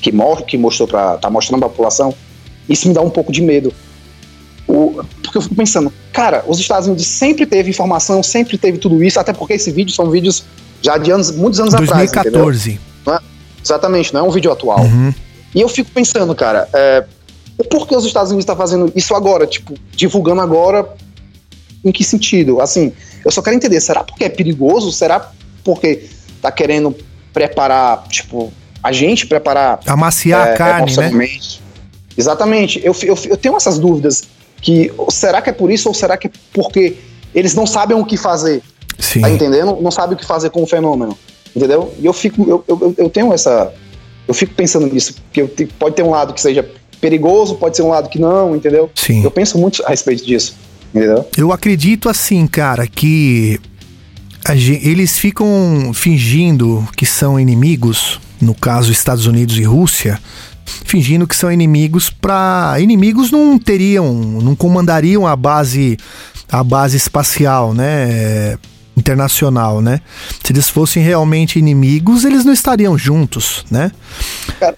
[0.00, 2.14] que, mo- que mostrou para tá mostrando pra população,
[2.68, 3.72] isso me dá um pouco de medo.
[4.66, 9.02] O- porque eu fico pensando, cara, os Estados Unidos sempre teve informação, sempre teve tudo
[9.02, 10.44] isso, até porque esses vídeos são vídeos
[10.82, 12.10] já de anos, muitos anos atrás.
[12.10, 12.44] entendeu?
[12.44, 12.80] 2014.
[13.62, 14.80] Exatamente, não é um vídeo atual.
[14.80, 15.12] Uhum.
[15.54, 17.04] E eu fico pensando, cara, é,
[17.70, 19.46] por que os Estados Unidos estão fazendo isso agora?
[19.46, 20.88] Tipo, divulgando agora
[21.84, 22.60] em que sentido?
[22.60, 22.90] Assim,
[23.22, 24.90] eu só quero entender, será porque é perigoso?
[24.92, 25.30] Será
[25.62, 26.04] porque
[26.40, 26.96] tá querendo
[27.32, 31.28] preparar, tipo, a gente preparar Amaciar é, a carne, né?
[32.16, 32.80] Exatamente.
[32.84, 34.24] Eu, eu, eu tenho essas dúvidas
[34.60, 36.96] que será que é por isso ou será que é porque
[37.34, 38.62] eles não sabem o que fazer?
[38.98, 39.20] Sim.
[39.20, 39.78] Tá entendendo?
[39.80, 41.16] Não sabe o que fazer com o fenômeno.
[41.54, 41.92] Entendeu?
[41.98, 43.72] E eu fico, eu, eu, eu tenho essa.
[44.28, 46.68] Eu fico pensando nisso, porque te- pode ter um lado que seja
[47.00, 48.90] perigoso, pode ser um lado que não, entendeu?
[48.94, 49.24] Sim.
[49.24, 50.54] Eu penso muito a respeito disso.
[50.94, 51.26] Entendeu?
[51.36, 53.60] Eu acredito assim, cara, que
[54.58, 60.20] eles ficam fingindo que são inimigos, no caso Estados Unidos e Rússia,
[60.64, 65.96] fingindo que são inimigos para inimigos não teriam, não comandariam a base
[66.50, 68.58] a base espacial, né?
[68.96, 70.00] internacional, né?
[70.44, 73.90] Se eles fossem realmente inimigos, eles não estariam juntos, né?
[74.58, 74.76] Cara,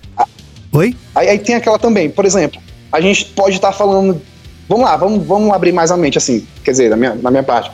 [0.73, 0.97] Oi?
[1.15, 2.61] Aí, aí tem aquela também, por exemplo,
[2.91, 4.21] a gente pode estar falando.
[4.69, 7.43] Vamos lá, vamos, vamos abrir mais a mente, assim, quer dizer, na minha, na minha
[7.43, 7.71] parte.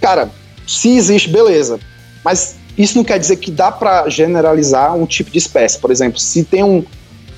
[0.00, 0.28] Cara,
[0.66, 1.78] se existe, beleza.
[2.24, 5.78] Mas isso não quer dizer que dá pra generalizar um tipo de espécie.
[5.78, 6.84] Por exemplo, se tem, um,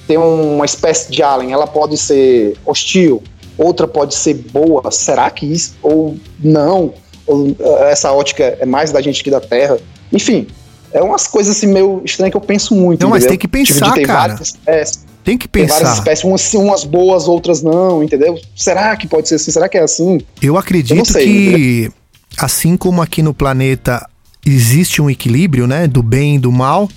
[0.07, 3.23] tem uma espécie de alien, ela pode ser hostil,
[3.57, 4.91] outra pode ser boa.
[4.91, 5.77] Será que isso?
[5.83, 6.95] Ou não?
[7.27, 9.79] Ou eh, essa ótica é mais da gente que da Terra?
[10.13, 10.47] Enfim,
[10.93, 13.03] é umas coisas assim meio estranhas que eu penso muito.
[13.03, 13.31] Não, mas entendeu?
[13.31, 14.21] tem que pensar, tipo, ter cara.
[14.33, 15.09] várias espécies.
[15.23, 15.99] Tem que Tem várias pensar.
[15.99, 18.41] espécies, umas, umas boas, outras não, entendeu?
[18.57, 19.51] Será que pode ser assim?
[19.51, 20.21] Será que é assim?
[20.41, 21.93] Eu acredito Eu sei, que,
[22.37, 24.09] assim como aqui no planeta
[24.45, 26.89] existe um equilíbrio, né, do bem e do mal,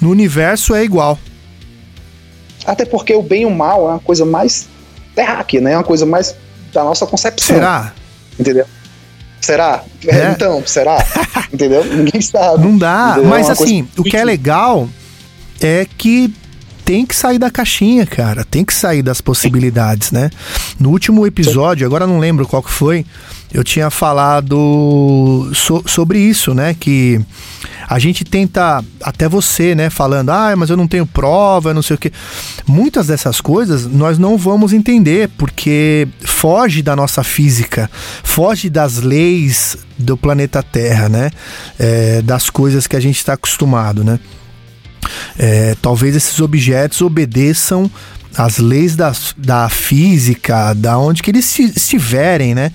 [0.00, 1.18] no universo é igual.
[2.64, 4.68] Até porque o bem e o mal é uma coisa mais
[5.14, 5.72] terráquea, né?
[5.72, 6.34] É uma coisa mais
[6.72, 7.56] da nossa concepção.
[7.56, 7.92] Será?
[8.38, 8.66] Entendeu?
[9.40, 9.82] Será?
[10.06, 10.30] É.
[10.32, 11.04] Então, será?
[11.52, 11.84] entendeu?
[11.84, 12.62] Ninguém sabe.
[12.62, 13.12] Não dá.
[13.12, 13.24] Entendeu?
[13.24, 14.88] É Mas coisa assim, o que é legal
[15.60, 16.32] é que
[16.84, 18.44] tem que sair da caixinha, cara.
[18.44, 20.30] Tem que sair das possibilidades, né?
[20.78, 23.06] No último episódio, agora não lembro qual que foi,
[23.52, 26.74] eu tinha falado so- sobre isso, né?
[26.78, 27.20] Que
[27.88, 31.96] a gente tenta, até você, né, falando, ah, mas eu não tenho prova, não sei
[31.96, 32.12] o quê.
[32.66, 37.90] Muitas dessas coisas nós não vamos entender, porque foge da nossa física,
[38.22, 41.30] foge das leis do planeta Terra, né?
[41.78, 44.20] É, das coisas que a gente está acostumado, né?
[45.38, 47.90] É, talvez esses objetos obedeçam
[48.36, 52.70] às leis da, da física, da onde que eles esti- estiverem, né?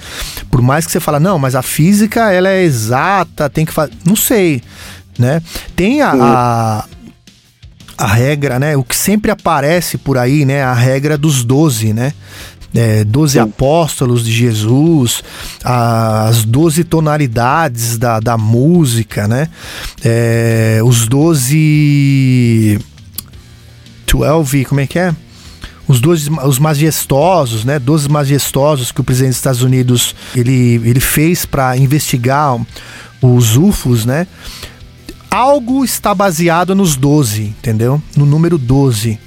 [0.52, 3.94] Por mais que você fala, não, mas a física ela é exata, tem que fazer.
[4.06, 4.62] Não sei,
[5.18, 5.42] né?
[5.76, 6.86] Tem a, a,
[7.98, 8.76] a regra, né?
[8.76, 10.64] O que sempre aparece por aí, né?
[10.64, 12.14] A regra dos 12, né?
[12.78, 13.40] É, 12 Sim.
[13.40, 15.24] apóstolos de Jesus,
[15.64, 19.48] as 12 tonalidades da, da música, né?
[20.04, 22.80] É, os 12.
[24.08, 25.16] 12, como é que é?
[25.88, 27.78] Os 12 os majestosos, né?
[27.78, 32.60] 12 majestosos que o presidente dos Estados Unidos ele, ele fez para investigar
[33.22, 34.26] os UFOs, né?
[35.30, 38.02] Algo está baseado nos 12, entendeu?
[38.16, 39.20] No número 12.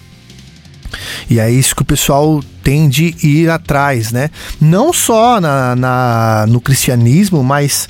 [1.29, 4.31] E é isso que o pessoal tende a ir atrás, né?
[4.61, 7.89] Não só na, na- no cristianismo, mas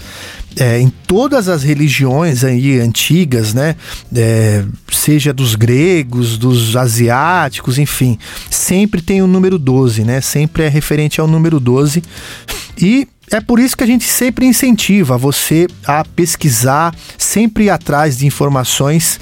[0.59, 3.77] é, em todas as religiões aí antigas, né?
[4.15, 8.19] É, seja dos gregos, dos asiáticos, enfim,
[8.51, 10.21] sempre tem o número 12, né?
[10.21, 12.03] Sempre é referente ao número 12.
[12.81, 18.19] E é por isso que a gente sempre incentiva você a pesquisar, sempre ir atrás
[18.19, 19.21] de informações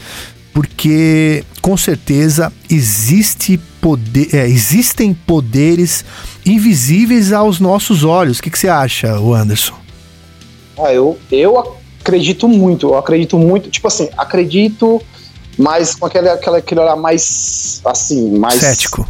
[0.56, 6.02] porque com certeza existe poder, é, existem poderes
[6.46, 8.38] invisíveis aos nossos olhos.
[8.38, 9.85] O que, que você acha, Anderson?
[10.78, 15.02] Ah, eu, eu acredito muito, eu acredito muito, tipo assim, acredito,
[15.58, 18.60] mas com aquele, aquele, aquele olhar mais, assim, mais...
[18.60, 19.08] Cético.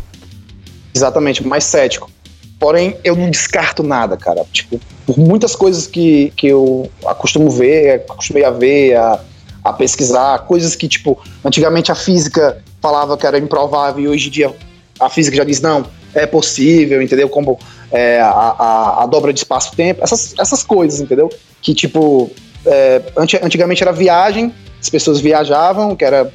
[0.94, 2.10] Exatamente, mais cético.
[2.58, 4.46] Porém, eu não descarto nada, cara.
[4.50, 9.20] Tipo, por muitas coisas que, que eu acostumo ver, acostumei a ver, a,
[9.62, 14.30] a pesquisar, coisas que, tipo, antigamente a física falava que era improvável e hoje em
[14.30, 14.56] dia
[14.98, 15.84] a física já diz, não,
[16.16, 17.28] é possível, entendeu?
[17.28, 17.58] Como
[17.92, 21.30] é, a, a, a dobra de espaço-tempo, essas, essas coisas, entendeu?
[21.62, 22.30] Que, tipo,
[22.64, 26.32] é, anti- antigamente era viagem, as pessoas viajavam, que era,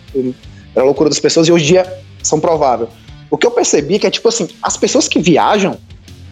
[0.75, 2.89] era a loucura das pessoas, e hoje em dia são prováveis.
[3.29, 5.77] O que eu percebi é que é tipo assim, as pessoas que viajam,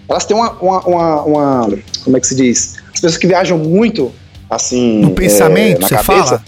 [0.07, 2.75] elas têm uma, uma, uma- uma- Como é que se diz?
[2.87, 4.11] As pessoas que viajam muito,
[4.49, 4.99] assim.
[4.99, 6.43] No pensamento, é, na você cabeça, fala?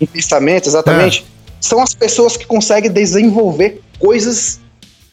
[0.00, 1.24] em pensamento, exatamente,
[1.60, 4.60] são as pessoas que conseguem desenvolver coisas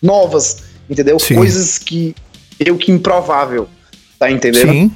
[0.02, 0.58] novas,
[0.90, 1.20] entendeu?
[1.20, 1.36] Sim.
[1.36, 2.16] Coisas que
[2.60, 3.68] eu que improvável,
[4.20, 4.72] tá entendendo?
[4.72, 4.92] Sim.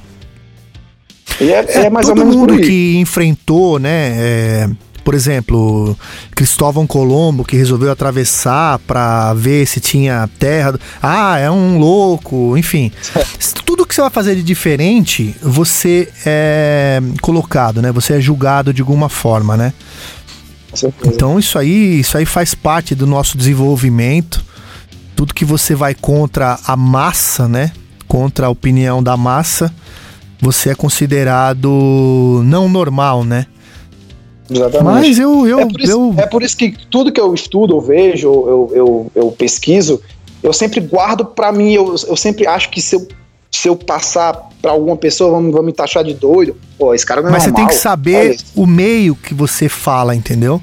[1.40, 4.14] E é, é mais ou todo menos mundo que enfrentou, né?
[4.16, 4.70] é,
[5.10, 5.96] por exemplo,
[6.36, 10.78] Cristóvão Colombo que resolveu atravessar para ver se tinha terra.
[11.02, 12.92] Ah, é um louco, enfim.
[13.64, 17.90] Tudo que você vai fazer de diferente, você é colocado, né?
[17.92, 19.72] Você é julgado de alguma forma, né?
[21.04, 24.44] Então isso aí, isso aí faz parte do nosso desenvolvimento.
[25.20, 27.72] Tudo que você vai contra a massa, né?
[28.08, 29.70] Contra a opinião da massa,
[30.40, 33.44] você é considerado não normal, né?
[34.50, 34.82] Exatamente.
[34.82, 37.74] Mas eu, eu, é, por isso, eu é por isso que tudo que eu estudo,
[37.74, 40.00] eu vejo, eu, eu, eu pesquiso,
[40.42, 41.70] eu sempre guardo pra mim.
[41.70, 43.06] Eu, eu sempre acho que se eu,
[43.50, 46.56] se eu passar pra alguma pessoa, vão, vão me taxar de doido.
[46.78, 47.76] Pô, esse cara não é mas você tem normal.
[47.76, 50.62] que saber o meio que você fala, entendeu?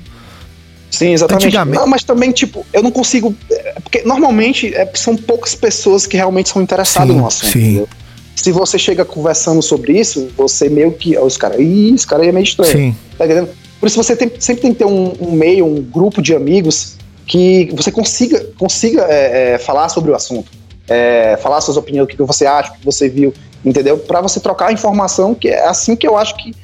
[0.89, 1.45] Sim, exatamente.
[1.47, 3.35] Antigamente- Não, mas também, tipo, eu não consigo.
[3.51, 7.51] é, Porque normalmente é, são poucas pessoas que realmente são interessadas Sim, no assunto.
[7.51, 7.59] sim.
[7.59, 7.89] entendeu?
[8.35, 11.17] Se você chega conversando sobre isso, você meio que.
[11.17, 12.71] Os caras, ih, esse cara aí é meio estranho.
[12.71, 12.95] Sim.
[13.17, 13.49] Tá entendendo?
[13.79, 16.95] Por isso você tem- sempre tem que ter um, um meio, um grupo de amigos
[17.25, 20.51] que você consiga, consiga é, é, falar sobre o assunto.
[20.87, 23.33] É, falar suas opiniões, o que você acha, o que você viu,
[23.65, 23.97] entendeu?
[23.97, 26.55] Pra você trocar informação, que é assim que eu acho que,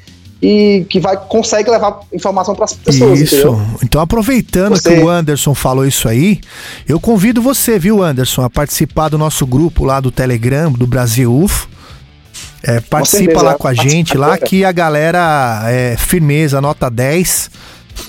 [0.44, 3.36] que, que vai, consegue levar informação pras pessoas, Isso.
[3.36, 3.66] entendeu?
[3.82, 6.38] Então, aproveitando Você- que o Anderson falou isso aí,
[6.86, 11.34] eu convido você, viu, Anderson, a participar do nosso grupo lá do Telegram, do Brasil
[11.34, 11.66] UFO.
[12.62, 17.50] É, participa certeza, lá com a gente lá, que a galera é firmeza, nota 10.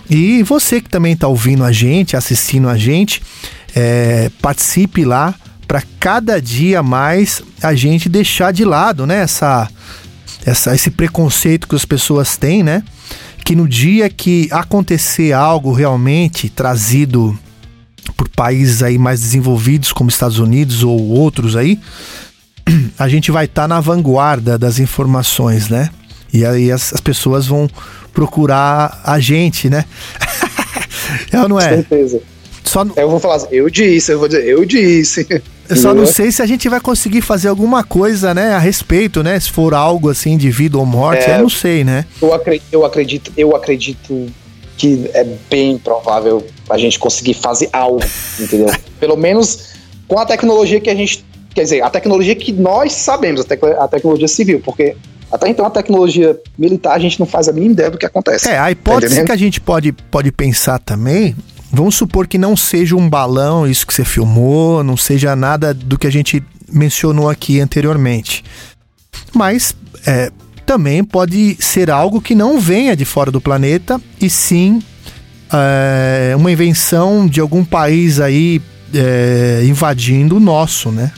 [0.09, 3.21] E você que também tá ouvindo a gente, assistindo a gente,
[3.73, 5.33] é, participe lá
[5.67, 9.69] para cada dia mais a gente deixar de lado, né, essa,
[10.45, 12.83] essa, esse preconceito que as pessoas têm, né?
[13.43, 17.37] Que no dia que acontecer algo realmente trazido
[18.15, 21.79] por países aí mais desenvolvidos como Estados Unidos ou outros aí,
[22.97, 25.89] a gente vai estar na vanguarda das informações, né?
[26.31, 27.69] E aí as, as pessoas vão
[28.13, 29.85] procurar a gente, né?
[31.31, 31.69] é ou não Com é?
[31.69, 32.21] certeza.
[32.63, 35.27] Só, Eu vou falar assim, eu disse, eu vou dizer, eu disse.
[35.69, 39.23] eu só não sei se a gente vai conseguir fazer alguma coisa, né, a respeito,
[39.23, 39.39] né?
[39.39, 41.35] Se for algo assim de vida ou morte, É.
[41.37, 42.05] eu não sei, né?
[42.21, 44.27] Eu acredito, eu acredito, eu acredito
[44.77, 47.99] que é bem provável a gente conseguir fazer algo,
[48.39, 48.67] entendeu?
[48.99, 49.69] Pelo menos
[50.07, 51.23] com a tecnologia que a gente.
[51.53, 54.95] Quer dizer, a tecnologia que nós sabemos, a, tecno- a tecnologia civil, porque
[55.31, 58.49] até então a tecnologia militar a gente não faz a mínima ideia do que acontece.
[58.49, 61.33] É, a hipótese que a gente pode, pode pensar também,
[61.71, 65.97] vamos supor que não seja um balão isso que você filmou, não seja nada do
[65.97, 68.43] que a gente mencionou aqui anteriormente.
[69.33, 70.31] Mas é,
[70.65, 74.81] também pode ser algo que não venha de fora do planeta e sim
[75.51, 78.61] é, uma invenção de algum país aí
[78.93, 81.11] é, invadindo o nosso, né?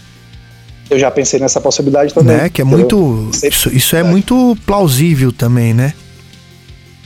[0.89, 2.37] Eu já pensei nessa possibilidade também.
[2.37, 2.49] né?
[2.49, 3.29] Que é muito.
[3.43, 5.93] Isso, isso é muito plausível também, né?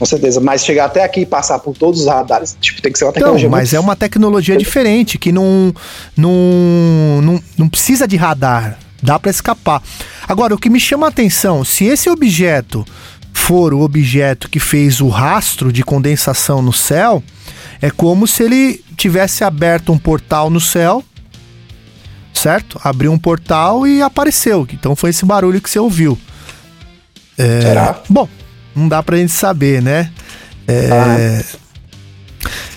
[0.02, 0.40] Com certeza.
[0.40, 3.10] Mas chegar até aqui e passar por todos os radares, tipo, tem que ser uma
[3.10, 5.72] Então, tecnologia mas é muito uma tecnologia diferente que não,
[6.16, 8.80] não, não, não precisa de radar.
[9.00, 9.80] Dá para escapar.
[10.26, 12.84] Agora, o que me chama a atenção, se esse objeto
[13.32, 17.22] for o objeto que fez o rastro de condensação no céu,
[17.80, 21.04] é como se ele tivesse aberto um portal no céu,
[22.34, 22.80] certo?
[22.82, 24.66] Abriu um portal e apareceu.
[24.72, 26.18] Então foi esse barulho que você ouviu.
[27.38, 28.00] É, Será?
[28.08, 28.28] Bom,
[28.74, 30.10] não dá pra gente saber, né?
[30.66, 31.44] É,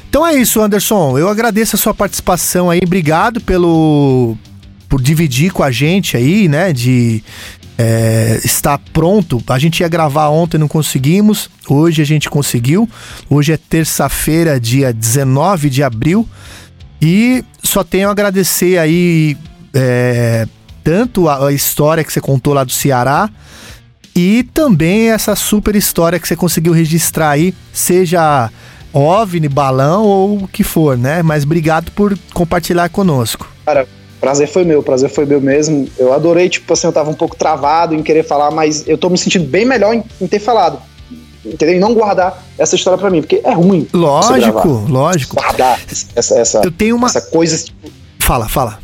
[0.09, 1.17] Então é isso, Anderson.
[1.17, 2.79] Eu agradeço a sua participação aí.
[2.83, 4.37] Obrigado pelo
[4.87, 6.71] por dividir com a gente aí, né?
[6.71, 7.23] De
[7.77, 9.43] é, estar pronto.
[9.47, 11.49] A gente ia gravar ontem, não conseguimos.
[11.67, 12.89] Hoje a gente conseguiu.
[13.29, 16.27] Hoje é terça-feira, dia 19 de abril.
[17.01, 19.37] E só tenho a agradecer aí
[19.73, 20.47] é,
[20.83, 23.29] tanto a, a história que você contou lá do Ceará
[24.15, 28.49] e também essa super história que você conseguiu registrar aí, seja
[28.93, 31.21] OVNI, balão ou o que for, né?
[31.21, 33.51] Mas obrigado por compartilhar conosco.
[33.65, 33.87] Cara,
[34.21, 35.87] prazer foi meu, prazer foi meu mesmo.
[35.97, 39.09] Eu adorei, tipo assim, eu tava um pouco travado em querer falar, mas eu tô
[39.09, 40.79] me sentindo bem melhor em, em ter falado.
[41.45, 41.75] Entendeu?
[41.75, 43.87] E não guardar essa história pra mim, porque é ruim.
[43.93, 45.35] Lógico, lógico.
[45.35, 45.79] Guardar
[46.15, 47.07] essa, essa, Eu tenho uma.
[47.07, 47.91] essa coisa, tipo,
[48.25, 48.79] Fala, fala.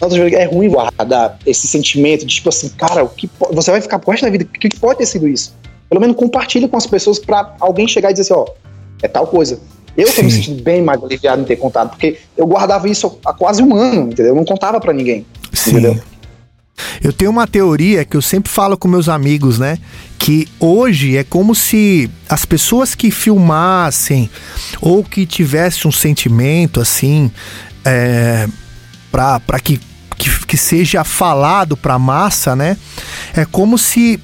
[0.00, 4.10] É ruim guardar esse sentimento de tipo assim, cara, o que você vai ficar pro
[4.10, 5.54] resto da vida, o que pode ter sido isso?
[5.88, 8.46] Pelo menos compartilha com as pessoas pra alguém chegar e dizer assim, ó,
[9.02, 9.60] é tal coisa.
[9.96, 13.32] Eu tô me sentindo bem mais aliviado em ter contado, porque eu guardava isso há
[13.32, 14.32] quase um ano, entendeu?
[14.32, 15.24] Eu não contava pra ninguém.
[15.52, 15.70] Sim.
[15.70, 16.00] Entendeu?
[17.00, 19.78] Eu tenho uma teoria que eu sempre falo com meus amigos, né?
[20.24, 24.30] que hoje é como se as pessoas que filmassem
[24.80, 27.30] ou que tivessem um sentimento assim
[27.84, 28.48] é,
[29.14, 29.80] para que,
[30.16, 32.76] que, que seja falado para a massa, né?
[33.32, 34.20] É como se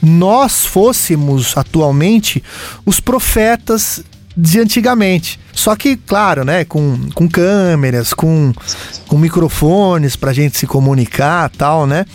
[0.00, 2.42] nós fôssemos atualmente
[2.86, 4.02] os profetas
[4.34, 5.38] de antigamente.
[5.52, 8.52] Só que, claro, né, com, com câmeras, com,
[9.06, 12.06] com microfones pra gente se comunicar tal, né?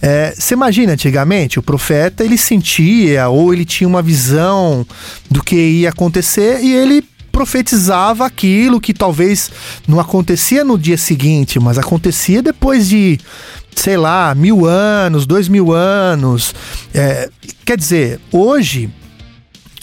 [0.00, 4.86] É, você imagina antigamente, o profeta ele sentia ou ele tinha uma visão
[5.30, 7.04] do que ia acontecer e ele
[7.38, 9.48] profetizava aquilo que talvez
[9.86, 13.16] não acontecia no dia seguinte, mas acontecia depois de,
[13.76, 16.52] sei lá, mil anos, dois mil anos.
[16.92, 17.30] É,
[17.64, 18.90] quer dizer, hoje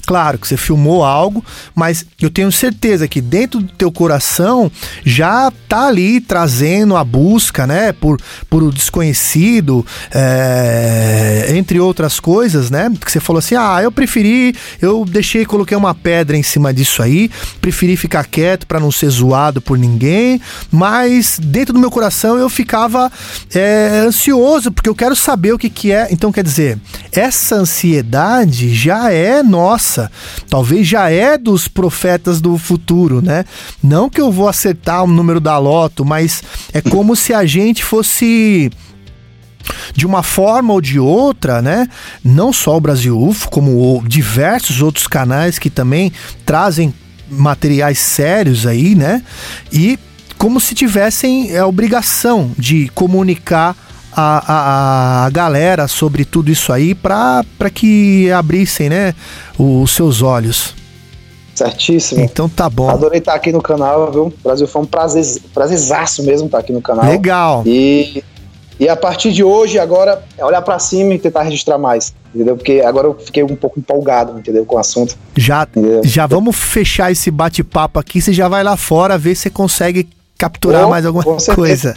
[0.05, 1.43] Claro que você filmou algo,
[1.73, 4.71] mas eu tenho certeza que dentro do teu coração
[5.03, 12.69] já tá ali trazendo a busca, né, por, por o desconhecido, é, entre outras coisas,
[12.69, 16.71] né, que você falou assim, ah, eu preferi, eu deixei, coloquei uma pedra em cima
[16.71, 20.39] disso aí, preferi ficar quieto para não ser zoado por ninguém,
[20.71, 23.11] mas dentro do meu coração eu ficava
[23.53, 26.07] é, ansioso porque eu quero saber o que que é.
[26.11, 26.77] Então quer dizer,
[27.11, 29.94] essa ansiedade já é nossa
[30.49, 33.45] talvez já é dos profetas do futuro, né?
[33.83, 36.43] Não que eu vou acertar o número da loto, mas
[36.73, 38.71] é como se a gente fosse
[39.95, 41.87] de uma forma ou de outra, né?
[42.23, 46.11] Não só o Brasil UFO, como diversos outros canais que também
[46.45, 46.93] trazem
[47.29, 49.23] materiais sérios aí, né?
[49.71, 49.97] E
[50.37, 53.75] como se tivessem a obrigação de comunicar
[54.15, 57.43] a, a, a galera sobre tudo isso aí para
[57.73, 59.13] que abrissem, né,
[59.59, 60.73] os seus olhos.
[61.53, 62.21] Certíssimo.
[62.21, 62.89] Então tá bom.
[62.89, 64.33] Adorei estar aqui no canal, viu?
[64.43, 67.05] Brasil foi um prazer, prazerzaço mesmo estar aqui no canal.
[67.05, 67.63] Legal.
[67.65, 68.23] E,
[68.77, 72.57] e a partir de hoje, agora, é olhar para cima e tentar registrar mais, entendeu?
[72.57, 74.65] Porque agora eu fiquei um pouco empolgado, entendeu?
[74.65, 75.15] Com o assunto.
[75.37, 75.65] Já,
[76.03, 78.21] já vamos fechar esse bate-papo aqui.
[78.21, 81.23] Você já vai lá fora ver se você consegue capturar mais alguma
[81.55, 81.95] coisa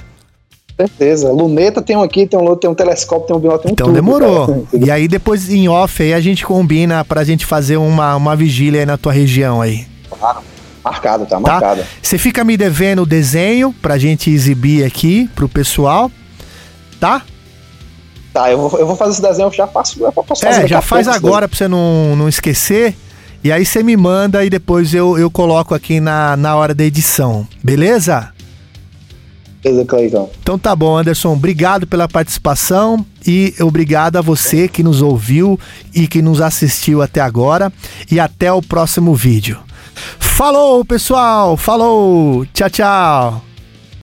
[0.79, 1.33] certeza.
[1.33, 3.87] Luneta tem um aqui, tem um tem um telescópio, tem um binóculo, tem um Então
[3.89, 4.47] tudo, demorou.
[4.47, 4.59] Cara.
[4.87, 8.81] E aí depois em off aí a gente combina pra gente fazer uma, uma vigília
[8.81, 9.87] aí na tua região aí.
[10.11, 10.41] Claro.
[10.85, 11.41] Marcado, tá, tá?
[11.41, 11.85] marcado.
[12.01, 16.11] Você fica me devendo o desenho pra gente exibir aqui pro pessoal,
[16.99, 17.23] tá?
[18.33, 20.03] Tá, eu vou, eu vou fazer esse desenho, eu já faço.
[20.03, 21.49] Eu posso fazer é, já faz agora daí.
[21.49, 22.95] pra você não, não esquecer.
[23.43, 26.85] E aí você me manda e depois eu, eu coloco aqui na, na hora da
[26.85, 28.33] edição, beleza?
[29.87, 30.31] Cleiton.
[30.43, 31.33] Então tá bom, Anderson.
[31.33, 35.59] Obrigado pela participação e obrigado a você que nos ouviu
[35.95, 37.73] e que nos assistiu até agora.
[38.11, 39.59] E até o próximo vídeo.
[40.19, 41.57] Falou, pessoal!
[41.57, 42.47] Falou!
[42.55, 43.48] Tchau, tchau!